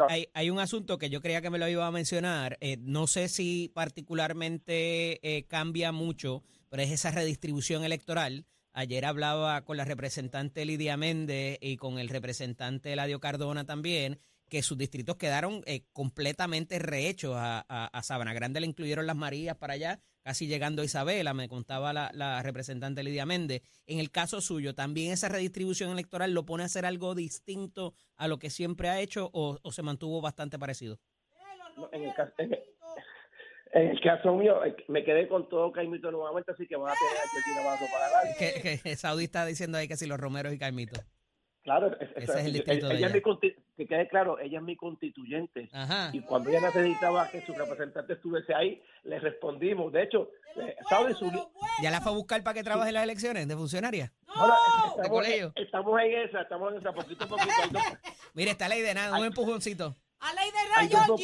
hay, 0.07 0.27
hay, 0.33 0.49
un 0.51 0.59
asunto 0.59 0.97
que 0.97 1.09
yo 1.09 1.19
creía 1.19 1.41
que 1.41 1.49
me 1.49 1.57
lo 1.57 1.67
iba 1.67 1.85
a 1.85 1.91
mencionar 1.91 2.57
eh, 2.61 2.77
no 2.79 3.07
sé 3.07 3.27
si 3.27 3.71
particularmente 3.73 5.19
eh, 5.23 5.47
cambia 5.47 5.91
mucho 5.91 6.43
pero 6.75 6.83
es 6.83 6.91
esa 6.91 7.11
redistribución 7.11 7.85
electoral 7.85 8.45
ayer 8.73 9.05
hablaba 9.05 9.63
con 9.63 9.77
la 9.77 9.85
representante 9.85 10.65
Lidia 10.65 10.97
Méndez 10.97 11.57
y 11.61 11.77
con 11.77 11.99
el 11.99 12.09
representante 12.09 12.91
Eladio 12.91 13.21
Cardona 13.21 13.65
también 13.65 14.19
que 14.49 14.61
sus 14.61 14.77
distritos 14.77 15.15
quedaron 15.15 15.63
eh, 15.67 15.85
completamente 15.93 16.77
rehechos 16.79 17.33
a, 17.37 18.01
Sabana 18.03 18.33
Grande 18.33 18.59
le 18.59 18.67
incluyeron 18.67 19.07
las 19.07 19.15
Marías 19.15 19.55
para 19.55 19.75
allá 19.75 20.01
casi 20.21 20.47
llegando 20.47 20.81
a 20.81 20.85
Isabela, 20.85 21.33
me 21.33 21.47
contaba 21.47 21.93
la, 21.93 22.41
representante 22.41 23.03
Lidia 23.03 23.25
Méndez. 23.25 23.61
En 23.85 23.99
el 23.99 24.11
caso 24.11 24.41
suyo, 24.41 24.75
¿también 24.75 25.13
esa 25.13 25.29
redistribución 25.29 25.91
electoral 25.91 26.33
lo 26.33 26.45
pone 26.45 26.63
a 26.63 26.65
hacer 26.65 26.85
algo 26.85 27.15
distinto 27.15 27.93
a 28.17 28.27
lo 28.27 28.37
que 28.37 28.49
siempre 28.49 28.89
ha 28.89 28.99
hecho 28.99 29.29
o, 29.31 29.59
se 29.71 29.81
mantuvo 29.81 30.19
bastante 30.19 30.59
parecido? 30.59 30.99
en, 31.93 32.03
el 32.03 32.13
mío, 34.37 34.63
eh, 34.63 34.75
me 34.87 35.03
quedé 35.03 35.27
con 35.27 35.49
todo 35.49 35.71
Caimito 35.71 36.11
nuevamente, 36.11 36.51
así 36.51 36.67
que 36.67 36.75
voy 36.75 36.89
a 36.89 36.93
tener 36.93 37.57
el 37.57 37.91
para 37.91 38.09
dar. 38.09 38.37
Que, 38.37 38.79
que 38.81 38.95
Saudí 38.95 39.25
está 39.25 39.45
diciendo 39.45 39.77
ahí 39.77 39.87
que 39.87 39.97
si 39.97 40.07
los 40.07 40.19
Romeros 40.19 40.53
y 40.53 40.57
Caimito. 40.57 40.99
Claro, 41.65 41.99
ese 41.99 42.23
es 42.23 42.45
el 42.45 42.53
distrito 42.53 42.91
ella, 42.91 43.09
de 43.09 43.17
ella. 43.17 43.51
que 43.75 43.87
quede 43.87 44.07
claro, 44.07 44.37
ella 44.39 44.59
es 44.59 44.63
mi 44.63 44.75
constituyente. 44.75 45.67
Y 46.13 46.21
cuando 46.21 46.51
ella 46.51 46.61
necesitaba 46.61 47.27
que 47.31 47.41
su 47.41 47.53
representante 47.53 48.13
estuviese 48.13 48.53
ahí, 48.53 48.83
le 49.03 49.19
respondimos. 49.19 49.91
De 49.91 50.03
hecho, 50.03 50.29
eh, 50.57 50.75
¿sabes? 50.87 51.17
¿Ya 51.81 51.89
la 51.89 52.01
fue 52.01 52.11
a 52.11 52.15
buscar 52.15 52.43
para 52.43 52.53
que 52.53 52.63
trabaje 52.63 52.89
en 52.89 52.93
las 52.93 53.03
elecciones 53.03 53.47
de 53.47 53.55
funcionaria? 53.55 54.13
No, 54.27 54.45
estamos, 54.95 55.27
estamos, 55.55 56.01
en 56.01 56.13
esa, 56.29 56.41
estamos 56.41 56.71
en 56.71 56.79
esa, 56.81 56.93
poquito 56.93 57.23
a 57.23 57.27
poquito. 57.27 57.51
Mire, 58.35 58.51
está 58.51 58.69
ley 58.69 58.83
de 58.83 58.93
nada, 58.93 59.17
un 59.17 59.25
empujoncito. 59.25 59.95
A 60.19 60.33
ley 60.35 60.51
de 60.51 60.75
rayo, 60.75 61.15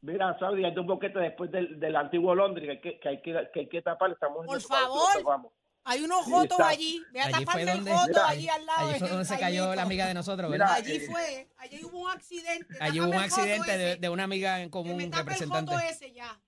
Mira, 0.00 0.38
Saudi, 0.38 0.64
hay 0.64 0.76
un 0.78 0.86
boquete 0.86 1.18
después 1.18 1.50
del, 1.50 1.80
del 1.80 1.96
antiguo 1.96 2.34
Londres 2.34 2.78
que, 2.82 3.00
que, 3.00 3.08
hay 3.08 3.20
que, 3.20 3.50
que 3.52 3.60
hay 3.60 3.68
que 3.68 3.82
tapar. 3.82 4.12
Estamos 4.12 4.46
Por 4.46 4.60
favor. 4.60 5.50
Hay 5.84 6.04
unos 6.04 6.24
jotos 6.24 6.60
allí. 6.60 7.02
Ve 7.12 7.20
allí 7.20 7.46
fue 7.46 7.64
donde, 7.64 7.90
allí 8.26 8.48
al 8.48 8.66
lado. 8.66 8.88
Allí 8.88 8.98
fue 8.98 9.08
donde 9.08 9.24
se 9.24 9.38
cayó 9.38 9.74
la 9.74 9.82
amiga 9.82 10.06
de 10.06 10.14
nosotros, 10.14 10.50
¿verdad? 10.50 10.72
allí 10.72 11.00
fue. 11.00 11.48
Allí 11.56 11.82
hubo 11.84 12.02
un 12.02 12.10
accidente. 12.10 12.74
Allí 12.78 13.00
hubo 13.00 13.08
un 13.08 13.14
accidente 13.14 13.96
de, 13.96 14.08
una 14.08 14.24
amiga 14.24 14.60
en 14.60 14.68
común, 14.68 14.98
que 15.10 15.16
representante. 15.16 15.74
El 15.74 15.80
ese 15.80 16.12
ya. 16.12 16.38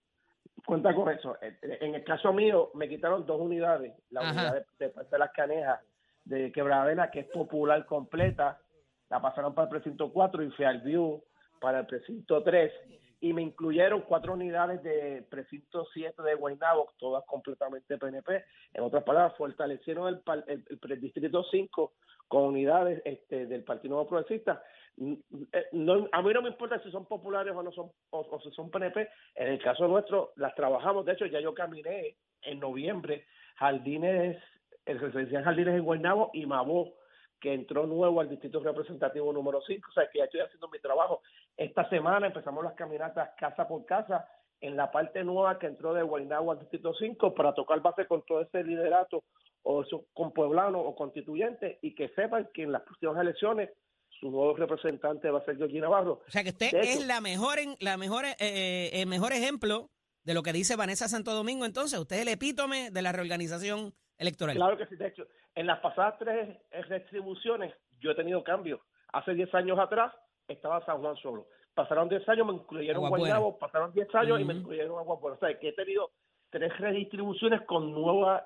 Cuenta 0.67 0.95
con 0.95 1.11
eso. 1.11 1.37
En 1.41 1.95
el 1.95 2.05
caso 2.05 2.33
mío, 2.33 2.71
me 2.75 2.89
quitaron 2.89 3.25
dos 3.27 3.41
unidades. 3.41 3.95
La 4.11 4.21
unidad 4.21 4.65
de, 4.79 4.89
de, 4.89 5.19
las 5.19 5.31
Canejas 5.33 5.81
de 6.25 6.53
Quebradena, 6.53 7.11
que 7.11 7.21
es 7.21 7.27
popular 7.29 7.87
completa, 7.87 8.61
la 9.09 9.23
pasaron 9.23 9.55
para 9.55 9.69
el 9.69 9.71
precinto 9.71 10.13
4 10.13 10.43
y 10.45 10.53
View 10.85 11.25
para 11.61 11.81
el 11.81 11.87
precinto 11.87 12.43
3 12.43 12.73
y 13.21 13.33
me 13.33 13.43
incluyeron 13.43 14.03
cuatro 14.03 14.33
unidades 14.33 14.83
de 14.83 15.27
precinto 15.31 15.87
7 15.93 16.23
de 16.23 16.35
Guaynabo, 16.35 16.89
todas 16.99 17.25
completamente 17.27 17.99
PNP. 17.99 18.45
En 18.73 18.83
otras 18.83 19.05
palabras, 19.05 19.37
fortalecieron 19.37 20.09
el, 20.09 20.23
el, 20.47 20.65
el 20.83 21.01
distrito 21.01 21.45
5 21.51 21.93
con 22.29 22.45
unidades 22.45 23.03
este, 23.05 23.47
del 23.47 23.65
Partido 23.65 23.95
Nuevo 23.95 24.09
Progresista. 24.09 24.63
Mm, 24.97 25.15
eh, 25.53 25.67
a 26.13 26.23
mí 26.23 26.33
no 26.33 26.43
me 26.43 26.49
importa 26.49 26.81
si 26.83 26.91
son 26.91 27.05
populares 27.07 27.53
o 27.55 27.63
no 27.63 27.73
son 27.73 27.91
o, 28.11 28.41
si 28.41 28.51
son 28.53 28.71
PNP. 28.71 29.09
En 29.35 29.49
el 29.49 29.63
caso 29.63 29.89
nuestro, 29.89 30.33
las 30.37 30.55
trabajamos. 30.55 31.05
De 31.05 31.13
hecho, 31.13 31.27
ya 31.27 31.41
yo 31.41 31.53
caminé 31.53 32.17
en 32.43 32.61
noviembre 32.61 33.27
jardines, 33.57 34.43
el 34.87 34.99
residencial 34.99 35.45
Jardines 35.45 35.75
en 35.75 35.85
Guaynabo 35.85 36.31
y 36.33 36.47
Mabó 36.47 36.95
que 37.41 37.55
entró 37.55 37.87
nuevo 37.87 38.21
al 38.21 38.29
distrito 38.29 38.61
representativo 38.61 39.33
número 39.33 39.61
5, 39.67 39.89
o 39.89 39.93
sea 39.93 40.09
que 40.13 40.19
ya 40.19 40.25
estoy 40.25 40.41
haciendo 40.41 40.69
mi 40.69 40.79
trabajo. 40.79 41.23
Esta 41.57 41.89
semana 41.91 42.27
empezamos 42.29 42.65
las 42.65 42.75
caminatas 42.75 43.31
casa 43.39 43.69
por 43.69 43.85
casa 43.87 44.27
en 44.61 44.77
la 44.77 44.91
parte 44.91 45.25
nueva 45.25 45.59
que 45.59 45.67
entró 45.67 45.95
de 45.95 46.03
Guaynabo 46.03 46.53
al 46.53 46.59
Distrito 46.61 46.93
5 46.95 47.35
para 47.35 47.55
tocar 47.55 47.81
base 47.81 48.07
con 48.07 48.23
todo 48.27 48.41
ese 48.43 48.63
liderato 48.63 49.25
o 49.63 49.85
con 50.15 50.33
pueblanos 50.33 50.83
o 50.85 50.95
constituyentes 50.95 51.79
y 51.83 51.95
que 51.95 52.09
sepan 52.11 52.49
que 52.55 52.63
en 52.63 52.73
las 52.73 52.83
próximas 52.83 53.19
elecciones 53.21 53.71
su 54.19 54.31
nuevo 54.31 54.55
representante 54.55 55.31
va 55.31 55.39
a 55.39 55.45
ser 55.45 55.57
Georgie 55.57 55.81
Navarro. 55.81 56.23
O 56.27 56.31
sea 56.31 56.43
que 56.43 56.51
usted 56.51 56.69
hecho- 56.69 56.79
es 56.79 57.07
la 57.07 57.21
mejor, 57.21 57.59
en, 57.59 57.75
la 57.81 57.97
mejor, 57.97 58.25
eh, 58.25 58.35
eh, 58.39 58.91
el 59.01 59.07
mejor 59.07 59.33
ejemplo 59.33 59.91
de 60.25 60.35
lo 60.35 60.43
que 60.43 60.53
dice 60.53 60.77
Vanessa 60.77 61.09
Santo 61.09 61.33
Domingo. 61.33 61.65
Entonces, 61.65 61.99
usted 61.99 62.17
es 62.17 62.23
el 62.23 62.29
epítome 62.29 62.91
de 62.91 63.03
la 63.03 63.13
reorganización 63.13 63.95
electoral. 64.19 64.57
Claro 64.57 64.77
que 64.77 64.87
sí, 64.87 64.97
de 64.97 65.09
hecho, 65.09 65.27
en 65.55 65.67
las 65.67 65.81
pasadas 65.81 66.17
tres 66.19 66.59
retribuciones 66.89 67.73
yo 67.99 68.11
he 68.11 68.15
tenido 68.15 68.45
cambios. 68.45 68.81
Hace 69.13 69.33
10 69.35 69.55
años 69.55 69.79
atrás 69.79 70.13
estaba 70.53 70.85
San 70.85 70.99
Juan 70.99 71.17
solo. 71.17 71.47
Pasaron 71.75 72.09
10 72.09 72.29
años, 72.29 72.47
me 72.47 72.55
incluyeron 72.55 72.97
Agua 72.97 73.11
Buena. 73.11 73.35
Guaynabo, 73.35 73.59
pasaron 73.59 73.93
10 73.93 74.15
años 74.15 74.41
y 74.41 74.45
me 74.45 74.55
incluyeron 74.55 74.99
Agua 74.99 75.17
Buena. 75.17 75.37
O 75.37 75.41
sea, 75.41 75.59
que 75.59 75.69
he 75.69 75.73
tenido 75.73 76.11
tres 76.51 76.77
redistribuciones 76.79 77.63
con 77.63 77.93
nuevos 77.93 78.41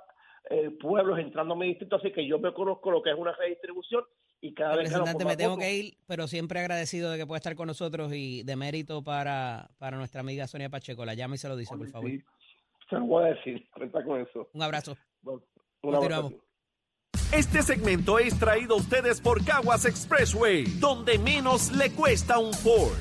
eh, 0.51 0.71
pueblos 0.81 1.19
entrando 1.19 1.55
a 1.55 1.57
mi 1.57 1.69
distrito, 1.69 1.97
así 1.97 2.13
que 2.13 2.27
yo 2.27 2.39
me 2.39 2.53
conozco 2.53 2.91
lo 2.91 3.03
que 3.03 3.11
es 3.11 3.17
una 3.17 3.33
redistribución 3.33 4.05
y 4.43 4.53
cada 4.53 4.77
vez 4.77 4.93
por 4.93 5.25
me 5.25 5.37
tengo 5.37 5.53
votos. 5.53 5.65
que 5.65 5.73
ir, 5.73 5.95
pero 6.07 6.27
siempre 6.27 6.61
agradecido 6.61 7.11
de 7.11 7.17
que 7.17 7.27
pueda 7.27 7.39
estar 7.39 7.57
con 7.57 7.67
nosotros 7.67 8.13
y 8.13 8.43
de 8.43 8.57
mérito 8.57 9.03
para, 9.03 9.71
para 9.79 9.97
nuestra 9.97 10.21
amiga 10.21 10.47
Sonia 10.47 10.69
Pacheco. 10.69 11.07
La 11.07 11.15
llama 11.15 11.37
y 11.37 11.39
se 11.39 11.49
lo 11.49 11.57
dice, 11.57 11.75
por 11.75 11.89
favor. 11.89 12.11
Sí, 12.11 12.23
se 12.91 12.97
lo 12.97 13.07
voy 13.07 13.25
a 13.25 13.27
decir, 13.29 13.67
cuenta 13.71 14.05
con 14.05 14.21
eso. 14.21 14.51
Un 14.53 14.63
abrazo. 14.63 14.99
Bueno, 15.23 15.43
un 15.83 15.95
abrazo. 15.95 16.33
Este 17.33 17.63
segmento 17.63 18.19
es 18.19 18.39
traído 18.39 18.75
a 18.75 18.79
ustedes 18.79 19.21
por 19.21 19.45
Caguas 19.45 19.85
Expressway, 19.85 20.65
donde 20.79 21.19
menos 21.19 21.73
le 21.73 21.91
cuesta 21.93 22.39
un 22.39 22.55
Ford. 22.55 22.93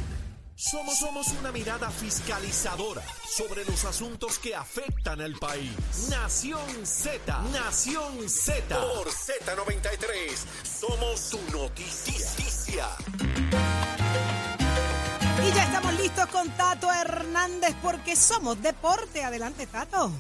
Somos, 0.56 1.00
somos 1.00 1.28
una 1.40 1.52
mirada 1.52 1.90
fiscalizadora 1.90 3.02
sobre 3.28 3.66
los 3.66 3.84
asuntos 3.86 4.38
que 4.40 4.56
afectan 4.56 5.20
al 5.20 5.34
país. 5.34 6.08
Nación 6.10 6.86
Z, 6.86 7.42
Nación 7.52 8.30
Z. 8.30 8.80
Por 8.80 9.08
Z93, 9.08 10.32
somos 10.64 11.30
tu 11.32 11.40
noticia. 11.52 12.88
Y 15.46 15.54
ya 15.54 15.64
estamos 15.66 15.94
listos 16.00 16.28
con 16.28 16.50
Tato 16.52 16.92
Hernández 16.92 17.76
porque 17.82 18.16
somos 18.16 18.62
deporte. 18.62 19.24
Adelante, 19.24 19.68
Tato. 19.68 20.12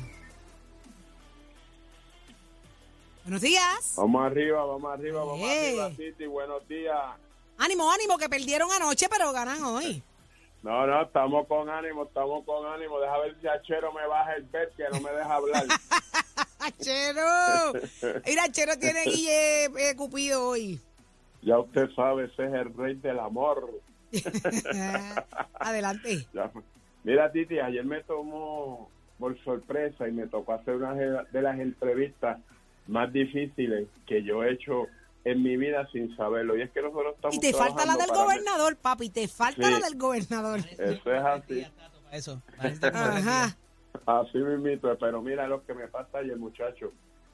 Buenos 3.23 3.41
días. 3.41 3.93
Vamos 3.97 4.25
arriba, 4.25 4.65
vamos 4.65 4.91
arriba, 4.93 5.23
vamos 5.23 5.39
Eh. 5.49 5.67
arriba, 5.79 5.89
Titi. 5.91 6.25
Buenos 6.25 6.67
días. 6.67 6.97
Ánimo, 7.57 7.91
ánimo, 7.91 8.17
que 8.17 8.27
perdieron 8.29 8.69
anoche, 8.71 9.07
pero 9.09 9.31
ganan 9.31 9.63
hoy. 9.63 10.01
No, 10.63 10.87
no, 10.87 11.01
estamos 11.01 11.45
con 11.47 11.69
ánimo, 11.69 12.03
estamos 12.05 12.45
con 12.45 12.65
ánimo. 12.65 12.97
Deja 13.01 13.17
ver 13.17 13.35
si 13.41 13.47
Achero 13.49 13.91
me 13.91 14.07
baja 14.07 14.33
el 14.35 14.43
bet 14.43 14.73
que 14.77 14.85
no 14.93 15.01
me 15.01 15.11
deja 15.11 15.35
hablar. 15.35 15.65
Achero. 16.59 17.73
Mira, 18.25 18.43
Achero 18.45 18.79
tiene 18.79 19.03
Guille 19.05 19.65
eh, 19.65 19.95
Cupido 19.97 20.47
hoy. 20.47 20.79
ya 21.41 21.59
usted 21.59 21.89
sabe, 21.93 22.27
ese 22.31 22.45
es 22.45 22.53
el 22.53 22.73
rey 22.77 22.95
del 22.95 23.19
amor. 23.19 23.71
Adelante. 25.55 26.25
Ya. 26.33 26.49
Mira, 27.03 27.29
Titi, 27.29 27.59
ayer 27.59 27.83
me 27.83 28.01
tomó 28.03 28.89
por 29.19 29.37
sorpresa 29.43 30.07
y 30.07 30.13
me 30.13 30.27
tocó 30.27 30.53
hacer 30.53 30.75
una 30.75 30.93
de 30.93 31.41
las 31.41 31.59
entrevistas 31.59 32.39
más 32.87 33.11
difíciles 33.13 33.87
que 34.05 34.23
yo 34.23 34.43
he 34.43 34.51
hecho 34.53 34.87
en 35.25 35.41
mi 35.41 35.55
vida 35.57 35.87
sin 35.91 36.15
saberlo. 36.17 36.57
Y 36.57 36.61
es 36.63 36.71
que 36.71 36.81
nosotros 36.81 37.15
estamos 37.15 37.35
Y 37.37 37.39
te 37.39 37.53
falta 37.53 37.85
la 37.85 37.95
del 37.95 38.07
gobernador, 38.09 38.75
papi. 38.75 39.09
Te 39.09 39.27
falta 39.27 39.63
Sí. 39.67 39.71
la 39.71 39.79
del 39.79 39.97
gobernador. 39.97 40.59
Eso 40.77 41.13
es 41.13 41.23
así. 41.23 41.65
Eso. 42.11 42.41
Ajá. 42.59 43.55
Así 44.05 44.37
mismito, 44.37 44.95
pero 44.99 45.21
mira 45.21 45.47
lo 45.47 45.65
que 45.65 45.73
me 45.73 45.87
pasa 45.87 46.17
ayer, 46.19 46.35
muchacho. 46.37 46.91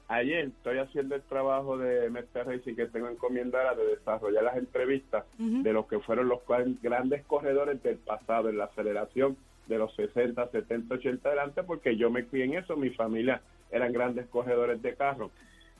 Ayer 0.08 0.46
estoy 0.46 0.78
haciendo 0.78 1.14
el 1.14 1.22
trabajo 1.22 1.78
de 1.78 2.10
Mr. 2.10 2.44
Racing 2.46 2.74
que 2.74 2.86
tengo 2.86 3.08
encomendada 3.08 3.74
de 3.74 3.86
desarrollar 3.86 4.42
las 4.42 4.56
entrevistas 4.56 5.24
de 5.38 5.72
los 5.72 5.86
que 5.86 6.00
fueron 6.00 6.28
los 6.28 6.40
cual- 6.42 6.76
grandes 6.82 7.24
corredores 7.26 7.80
del 7.82 7.96
pasado, 7.98 8.48
en 8.48 8.58
la 8.58 8.64
aceleración 8.64 9.36
de 9.68 9.78
los 9.78 9.94
60, 9.94 10.48
70, 10.50 10.94
80 10.96 11.28
adelante, 11.28 11.62
porque 11.62 11.96
yo 11.96 12.10
me 12.10 12.26
crié 12.26 12.44
en 12.46 12.54
eso, 12.54 12.76
mi 12.76 12.90
familia 12.90 13.40
eran 13.70 13.92
grandes 13.92 14.26
corredores 14.26 14.80
de 14.82 14.94
carro. 14.94 15.30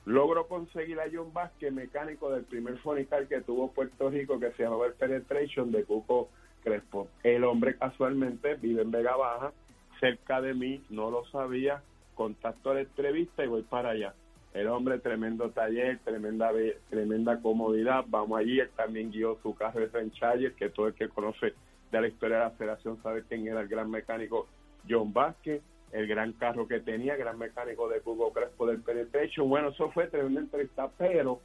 Logro 0.07 0.47
conseguir 0.49 0.99
a 0.99 1.05
John 1.13 1.33
Vázquez, 1.33 1.73
mecánico 1.73 2.31
del 2.31 2.45
primer 2.45 2.79
Fonicar 2.79 3.27
que 3.27 3.43
tuvo 3.43 3.71
Puerto 3.73 4.09
Rico, 4.11 4.41
que 4.41 4.51
se 4.53 4.63
llamaba 4.63 4.87
el 4.87 4.95
Penetration 4.95 5.71
de 5.71 5.85
Cuco 5.85 6.31
Crespo. 6.63 7.09
El 7.23 7.45
hombre 7.45 7.77
casualmente 7.77 8.55
vive 8.55 8.83
en 8.83 8.91
Vega 8.91 9.17
Baja, 9.17 9.53
cerca 10.01 10.41
de 10.41 10.55
mí, 10.55 10.83
no 10.89 11.11
lo 11.11 11.25
sabía, 11.27 11.83
contacto 12.15 12.71
a 12.71 12.75
la 12.75 12.81
entrevista 12.81 13.45
y 13.45 13.49
voy 13.49 13.63
para 13.63 13.91
allá. 13.91 14.15
El 14.53 14.67
hombre, 14.67 14.99
tremendo 14.99 15.51
taller, 15.51 16.01
tremenda 16.01 16.51
tremenda 16.89 17.41
comodidad. 17.41 18.05
Vamos 18.09 18.39
allí, 18.41 18.59
él 18.59 18.71
también 18.75 19.13
guió 19.13 19.39
su 19.43 19.55
carro 19.55 19.81
de 19.81 19.89
franchise, 19.89 20.55
que 20.57 20.71
todo 20.71 20.89
el 20.89 20.95
que 20.95 21.09
conoce 21.09 21.55
de 21.93 22.01
la 22.01 22.09
historia 22.09 22.39
de 22.39 22.43
la 22.43 22.49
aceleración 22.49 23.01
sabe 23.03 23.25
quién 23.29 23.47
era 23.47 23.61
el 23.61 23.69
gran 23.69 23.91
mecánico 23.91 24.49
John 24.89 25.13
Vázquez, 25.13 25.63
el 25.93 26.07
gran 26.07 26.33
carro 26.35 26.69
que 26.69 26.81
tenía, 26.81 27.17
gran 27.17 27.39
mecánico 27.39 27.89
de 27.89 28.01
Cuco 28.01 28.33
Crespo 28.33 28.67
del 28.67 28.81
Penetration. 28.81 29.49
Bueno, 29.49 29.69
eso 29.69 29.91
fue 29.91 30.07
tremenda 30.07 30.41
entrevista, 30.41 30.91
pero 30.97 31.41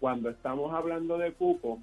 cuando 0.00 0.30
estamos 0.30 0.72
hablando 0.72 1.18
de 1.18 1.32
Cuco, 1.32 1.78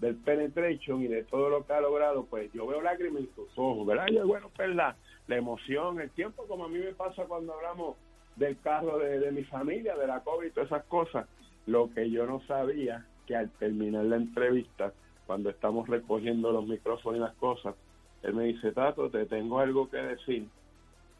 del 0.00 0.16
penetration 0.16 1.00
y 1.02 1.06
de 1.06 1.22
todo 1.22 1.48
lo 1.48 1.64
que 1.64 1.72
ha 1.72 1.80
logrado, 1.80 2.24
pues 2.24 2.52
yo 2.52 2.66
veo 2.66 2.82
lágrimas 2.82 3.22
en 3.22 3.34
sus 3.36 3.48
ojos, 3.56 3.86
¿verdad? 3.86 4.08
Y 4.08 4.18
bueno, 4.18 4.50
pues 4.54 4.74
la, 4.74 4.96
la 5.28 5.36
emoción, 5.36 6.00
el 6.00 6.10
tiempo, 6.10 6.44
como 6.48 6.64
a 6.64 6.68
mí 6.68 6.78
me 6.78 6.92
pasa 6.92 7.24
cuando 7.26 7.54
hablamos 7.54 7.96
del 8.34 8.58
carro 8.60 8.98
de, 8.98 9.20
de 9.20 9.30
mi 9.30 9.44
familia, 9.44 9.96
de 9.96 10.08
la 10.08 10.20
COVID 10.20 10.52
todas 10.52 10.70
esas 10.70 10.84
cosas. 10.86 11.28
Lo 11.66 11.88
que 11.94 12.10
yo 12.10 12.26
no 12.26 12.40
sabía, 12.48 13.06
que 13.26 13.36
al 13.36 13.50
terminar 13.50 14.04
la 14.06 14.16
entrevista, 14.16 14.92
cuando 15.24 15.50
estamos 15.50 15.88
recogiendo 15.88 16.50
los 16.50 16.66
micrófonos 16.66 17.18
y 17.18 17.22
las 17.22 17.34
cosas, 17.36 17.76
él 18.24 18.34
me 18.34 18.44
dice, 18.44 18.72
Tato, 18.72 19.08
te 19.08 19.26
tengo 19.26 19.60
algo 19.60 19.88
que 19.88 19.98
decir 19.98 20.48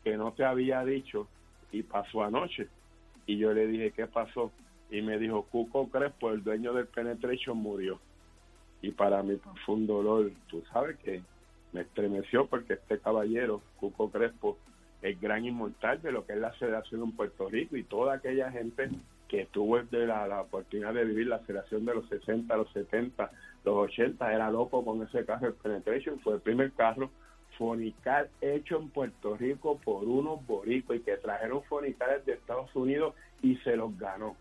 que 0.03 0.17
no 0.17 0.33
te 0.33 0.45
había 0.45 0.85
dicho 0.85 1.29
y 1.71 1.83
pasó 1.83 2.23
anoche. 2.23 2.69
Y 3.27 3.39
yo 3.39 3.53
le 3.53 3.67
dije, 3.67 3.93
¿qué 3.93 4.07
pasó? 4.07 4.53
Y 4.91 5.01
me 5.03 5.19
dijo, 5.19 5.45
Cuco 5.45 5.89
Crespo, 5.89 6.31
el 6.31 6.43
dueño 6.43 6.73
del 6.73 6.87
Penetration, 6.87 7.57
murió. 7.57 7.99
Y 8.83 8.91
para 8.91 9.23
mí 9.23 9.39
fue 9.65 9.77
un 9.77 9.87
dolor, 9.87 10.31
tú 10.49 10.63
sabes 10.73 10.99
que 10.99 11.23
me 11.73 11.83
estremeció 11.83 12.47
porque 12.47 12.75
este 12.75 12.99
caballero, 12.99 13.63
Cuco 13.79 14.11
Crespo, 14.11 14.59
el 15.03 15.17
gran 15.17 15.45
inmortal 15.45 16.01
de 16.03 16.13
lo 16.13 16.27
que 16.27 16.35
es 16.35 16.39
la 16.39 16.49
aceleración 16.49 17.03
en 17.03 17.13
Puerto 17.13 17.49
Rico 17.49 17.77
y 17.77 17.85
toda 17.85 18.15
aquella 18.15 18.51
gente 18.51 18.91
que 19.29 19.47
tuvo 19.47 19.83
de 19.83 20.07
la, 20.07 20.43
oportunidad 20.43 20.93
de 20.95 21.05
vivir 21.05 21.27
la 21.27 21.37
aceleración 21.37 21.85
de 21.87 21.95
los 21.95 22.09
60, 22.09 22.55
los 22.55 22.71
70, 22.73 23.31
los 23.65 23.75
80, 23.75 24.33
era 24.33 24.51
loco 24.51 24.85
con 24.85 25.03
ese 25.03 25.25
carro 25.25 25.49
el 25.49 25.55
Penetration, 25.55 26.21
fue 26.21 26.35
el 26.35 26.41
primer 26.41 26.73
carro 26.73 27.11
fonical 27.63 28.29
hecho 28.41 28.77
en 28.77 28.89
Puerto 28.89 29.37
Rico 29.37 29.79
por 29.85 30.03
unos 30.03 30.45
boricos 30.49 30.97
y 30.97 31.01
que 31.01 31.17
trajeron 31.17 31.63
fonicales 31.63 32.27
de 32.27 32.33
Estados 32.33 32.75
Unidos 32.75 33.15
y 33.41 33.55
se 33.59 33.77
los 33.77 33.97
ganó, 33.97 34.35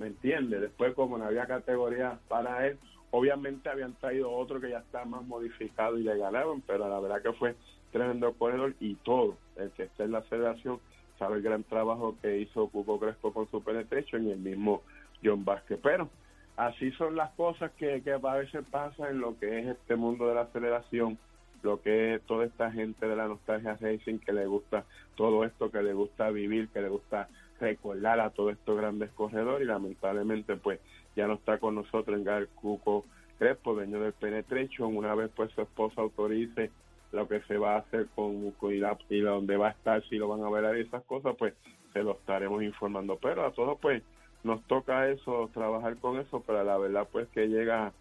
¿me 0.00 0.08
entiendes? 0.08 0.60
Después 0.60 0.92
como 0.94 1.16
no 1.16 1.26
había 1.26 1.46
categoría 1.46 2.18
para 2.26 2.66
él, 2.66 2.76
obviamente 3.12 3.68
habían 3.68 3.94
traído 3.94 4.28
otro 4.32 4.60
que 4.60 4.70
ya 4.70 4.78
está 4.78 5.04
más 5.04 5.22
modificado 5.22 5.96
y 5.98 6.02
le 6.02 6.18
ganaron, 6.18 6.62
pero 6.62 6.88
la 6.88 6.98
verdad 6.98 7.22
que 7.22 7.32
fue 7.34 7.54
tremendo 7.92 8.32
corredor 8.32 8.74
y 8.80 8.96
todo, 8.96 9.36
el 9.54 9.70
que 9.70 9.84
está 9.84 10.02
en 10.02 10.10
la 10.10 10.22
federación 10.22 10.80
sabe 11.16 11.36
el 11.36 11.42
gran 11.42 11.62
trabajo 11.62 12.16
que 12.20 12.38
hizo 12.38 12.66
Cuco 12.70 12.98
Crespo 12.98 13.32
con 13.32 13.48
su 13.52 13.62
penetration 13.62 14.26
y 14.26 14.32
el 14.32 14.38
mismo 14.38 14.82
John 15.22 15.44
Vázquez, 15.44 15.78
pero 15.80 16.08
así 16.56 16.90
son 16.92 17.14
las 17.14 17.30
cosas 17.34 17.70
que, 17.78 18.02
que 18.02 18.14
a 18.14 18.18
veces 18.18 18.64
pasan 18.68 19.10
en 19.10 19.20
lo 19.20 19.38
que 19.38 19.60
es 19.60 19.66
este 19.68 19.94
mundo 19.94 20.26
de 20.26 20.34
la 20.34 20.40
aceleración, 20.40 21.16
lo 21.64 21.80
que 21.80 22.20
toda 22.26 22.44
esta 22.44 22.70
gente 22.70 23.08
de 23.08 23.16
la 23.16 23.26
nostalgia 23.26 23.76
racing 23.80 24.18
que 24.18 24.32
le 24.32 24.46
gusta 24.46 24.84
todo 25.16 25.44
esto, 25.44 25.70
que 25.70 25.82
le 25.82 25.94
gusta 25.94 26.30
vivir, 26.30 26.68
que 26.68 26.82
le 26.82 26.90
gusta 26.90 27.28
recordar 27.58 28.20
a 28.20 28.30
todos 28.30 28.52
estos 28.52 28.76
grandes 28.76 29.10
corredores 29.12 29.64
y 29.64 29.68
lamentablemente 29.68 30.56
pues 30.56 30.78
ya 31.16 31.26
no 31.26 31.34
está 31.34 31.58
con 31.58 31.74
nosotros 31.74 32.18
en 32.18 32.24
Gal 32.24 32.48
Cuco 32.48 33.06
Crespo, 33.38 33.74
dueño 33.74 33.98
del 33.98 34.12
Penetration, 34.12 34.94
una 34.94 35.14
vez 35.14 35.30
pues 35.34 35.50
su 35.52 35.62
esposa 35.62 36.02
autorice 36.02 36.70
lo 37.12 37.26
que 37.28 37.40
se 37.42 37.56
va 37.56 37.76
a 37.76 37.78
hacer 37.78 38.08
con, 38.14 38.50
con 38.52 38.74
y, 38.74 38.78
la, 38.78 38.98
y 39.08 39.20
dónde 39.20 39.56
va 39.56 39.68
a 39.68 39.70
estar, 39.70 40.02
si 40.08 40.16
lo 40.16 40.28
van 40.28 40.42
a 40.42 40.50
ver 40.50 40.76
y 40.76 40.82
esas 40.82 41.02
cosas, 41.04 41.34
pues 41.38 41.54
se 41.92 42.02
lo 42.02 42.12
estaremos 42.12 42.62
informando. 42.62 43.18
Pero 43.22 43.46
a 43.46 43.52
todos 43.52 43.78
pues 43.80 44.02
nos 44.42 44.62
toca 44.64 45.08
eso, 45.08 45.48
trabajar 45.54 45.96
con 45.96 46.18
eso, 46.18 46.42
pero 46.46 46.62
la 46.62 46.76
verdad 46.76 47.08
pues 47.10 47.28
que 47.28 47.46
llega 47.48 47.92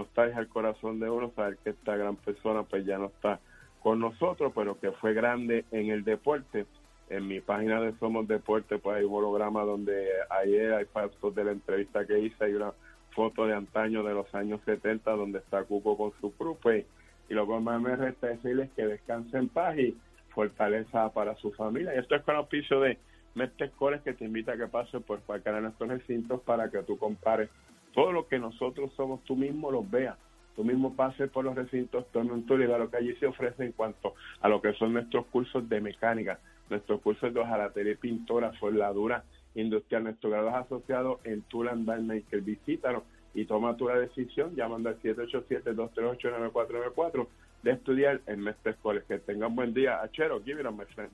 nostalgia 0.00 0.38
al 0.38 0.48
corazón 0.48 1.00
de 1.00 1.10
uno, 1.10 1.32
saber 1.34 1.58
que 1.58 1.70
esta 1.70 1.96
gran 1.96 2.16
persona 2.16 2.62
pues 2.62 2.84
ya 2.84 2.98
no 2.98 3.06
está 3.06 3.40
con 3.82 4.00
nosotros, 4.00 4.52
pero 4.54 4.78
que 4.78 4.92
fue 4.92 5.14
grande 5.14 5.64
en 5.70 5.90
el 5.90 6.04
deporte. 6.04 6.66
En 7.10 7.26
mi 7.26 7.40
página 7.40 7.80
de 7.80 7.94
Somos 7.98 8.28
Deporte 8.28 8.78
pues 8.78 8.98
hay 8.98 9.04
un 9.04 9.14
holograma 9.14 9.62
donde 9.64 10.08
ayer 10.28 10.74
hay 10.74 10.84
fotos 10.84 11.34
de 11.34 11.44
la 11.44 11.52
entrevista 11.52 12.06
que 12.06 12.18
hice, 12.18 12.44
hay 12.44 12.54
una 12.54 12.72
foto 13.12 13.46
de 13.46 13.54
antaño 13.54 14.02
de 14.02 14.12
los 14.12 14.32
años 14.34 14.60
70 14.66 15.10
donde 15.12 15.38
está 15.38 15.64
Cuco 15.64 15.96
con 15.96 16.12
su 16.20 16.32
crew, 16.32 16.56
pues 16.60 16.84
y 17.28 17.34
lo 17.34 17.46
que 17.46 17.60
más 17.60 17.80
me 17.80 17.94
resta 17.94 18.30
es 18.30 18.42
decirles 18.42 18.70
que 18.74 18.86
descansen 18.86 19.40
en 19.40 19.48
paz 19.48 19.78
y 19.78 19.96
fortaleza 20.30 21.12
para 21.12 21.34
su 21.36 21.52
familia. 21.52 21.94
Y 21.94 21.98
esto 21.98 22.14
es 22.14 22.22
con 22.22 22.36
auspicio 22.36 22.80
de 22.80 22.98
Mestre 23.34 23.70
Cores 23.70 24.02
que 24.02 24.14
te 24.14 24.24
invita 24.24 24.52
a 24.52 24.56
que 24.56 24.66
pases 24.66 25.02
por 25.02 25.20
cualquiera 25.20 25.56
de 25.56 25.64
nuestros 25.64 25.90
recintos 25.90 26.40
para 26.42 26.70
que 26.70 26.82
tú 26.82 26.96
compares 26.96 27.50
todo 27.98 28.12
lo 28.12 28.28
que 28.28 28.38
nosotros 28.38 28.92
somos, 28.96 29.24
tú 29.24 29.34
mismo 29.34 29.72
los 29.72 29.90
veas. 29.90 30.16
Tú 30.54 30.62
mismo 30.62 30.94
pases 30.94 31.28
por 31.30 31.44
los 31.44 31.56
recintos, 31.56 32.06
y 32.14 32.56
vea 32.56 32.78
lo 32.78 32.88
que 32.88 32.96
allí 32.96 33.12
se 33.16 33.26
ofrece 33.26 33.64
en 33.64 33.72
cuanto 33.72 34.14
a 34.40 34.48
lo 34.48 34.62
que 34.62 34.72
son 34.74 34.92
nuestros 34.92 35.26
cursos 35.26 35.68
de 35.68 35.80
mecánica, 35.80 36.38
nuestros 36.70 37.00
cursos 37.00 37.34
de 37.34 37.40
hojalatería 37.40 37.96
pintora, 38.00 38.52
soldadura 38.60 39.24
industrial, 39.56 40.04
nuestros 40.04 40.32
grados 40.32 40.54
asociados 40.54 41.18
en 41.24 41.42
Tool 41.42 41.70
and 41.70 41.88
Maker. 41.88 42.40
Visítanos 42.40 43.02
y 43.34 43.46
toma 43.46 43.76
tu 43.76 43.88
decisión 43.88 44.54
llamando 44.54 44.90
al 44.90 45.02
787-238-9494 45.02 47.26
de 47.64 47.72
estudiar 47.72 48.20
en 48.26 48.42
Mestre 48.42 48.76
College. 48.80 49.06
Que 49.08 49.18
tengan 49.18 49.56
buen 49.56 49.74
día. 49.74 50.00
Achero, 50.02 50.40
give 50.44 50.60
it 50.60 50.66
a 50.66 50.70
my 50.70 50.84
friend. 50.94 51.10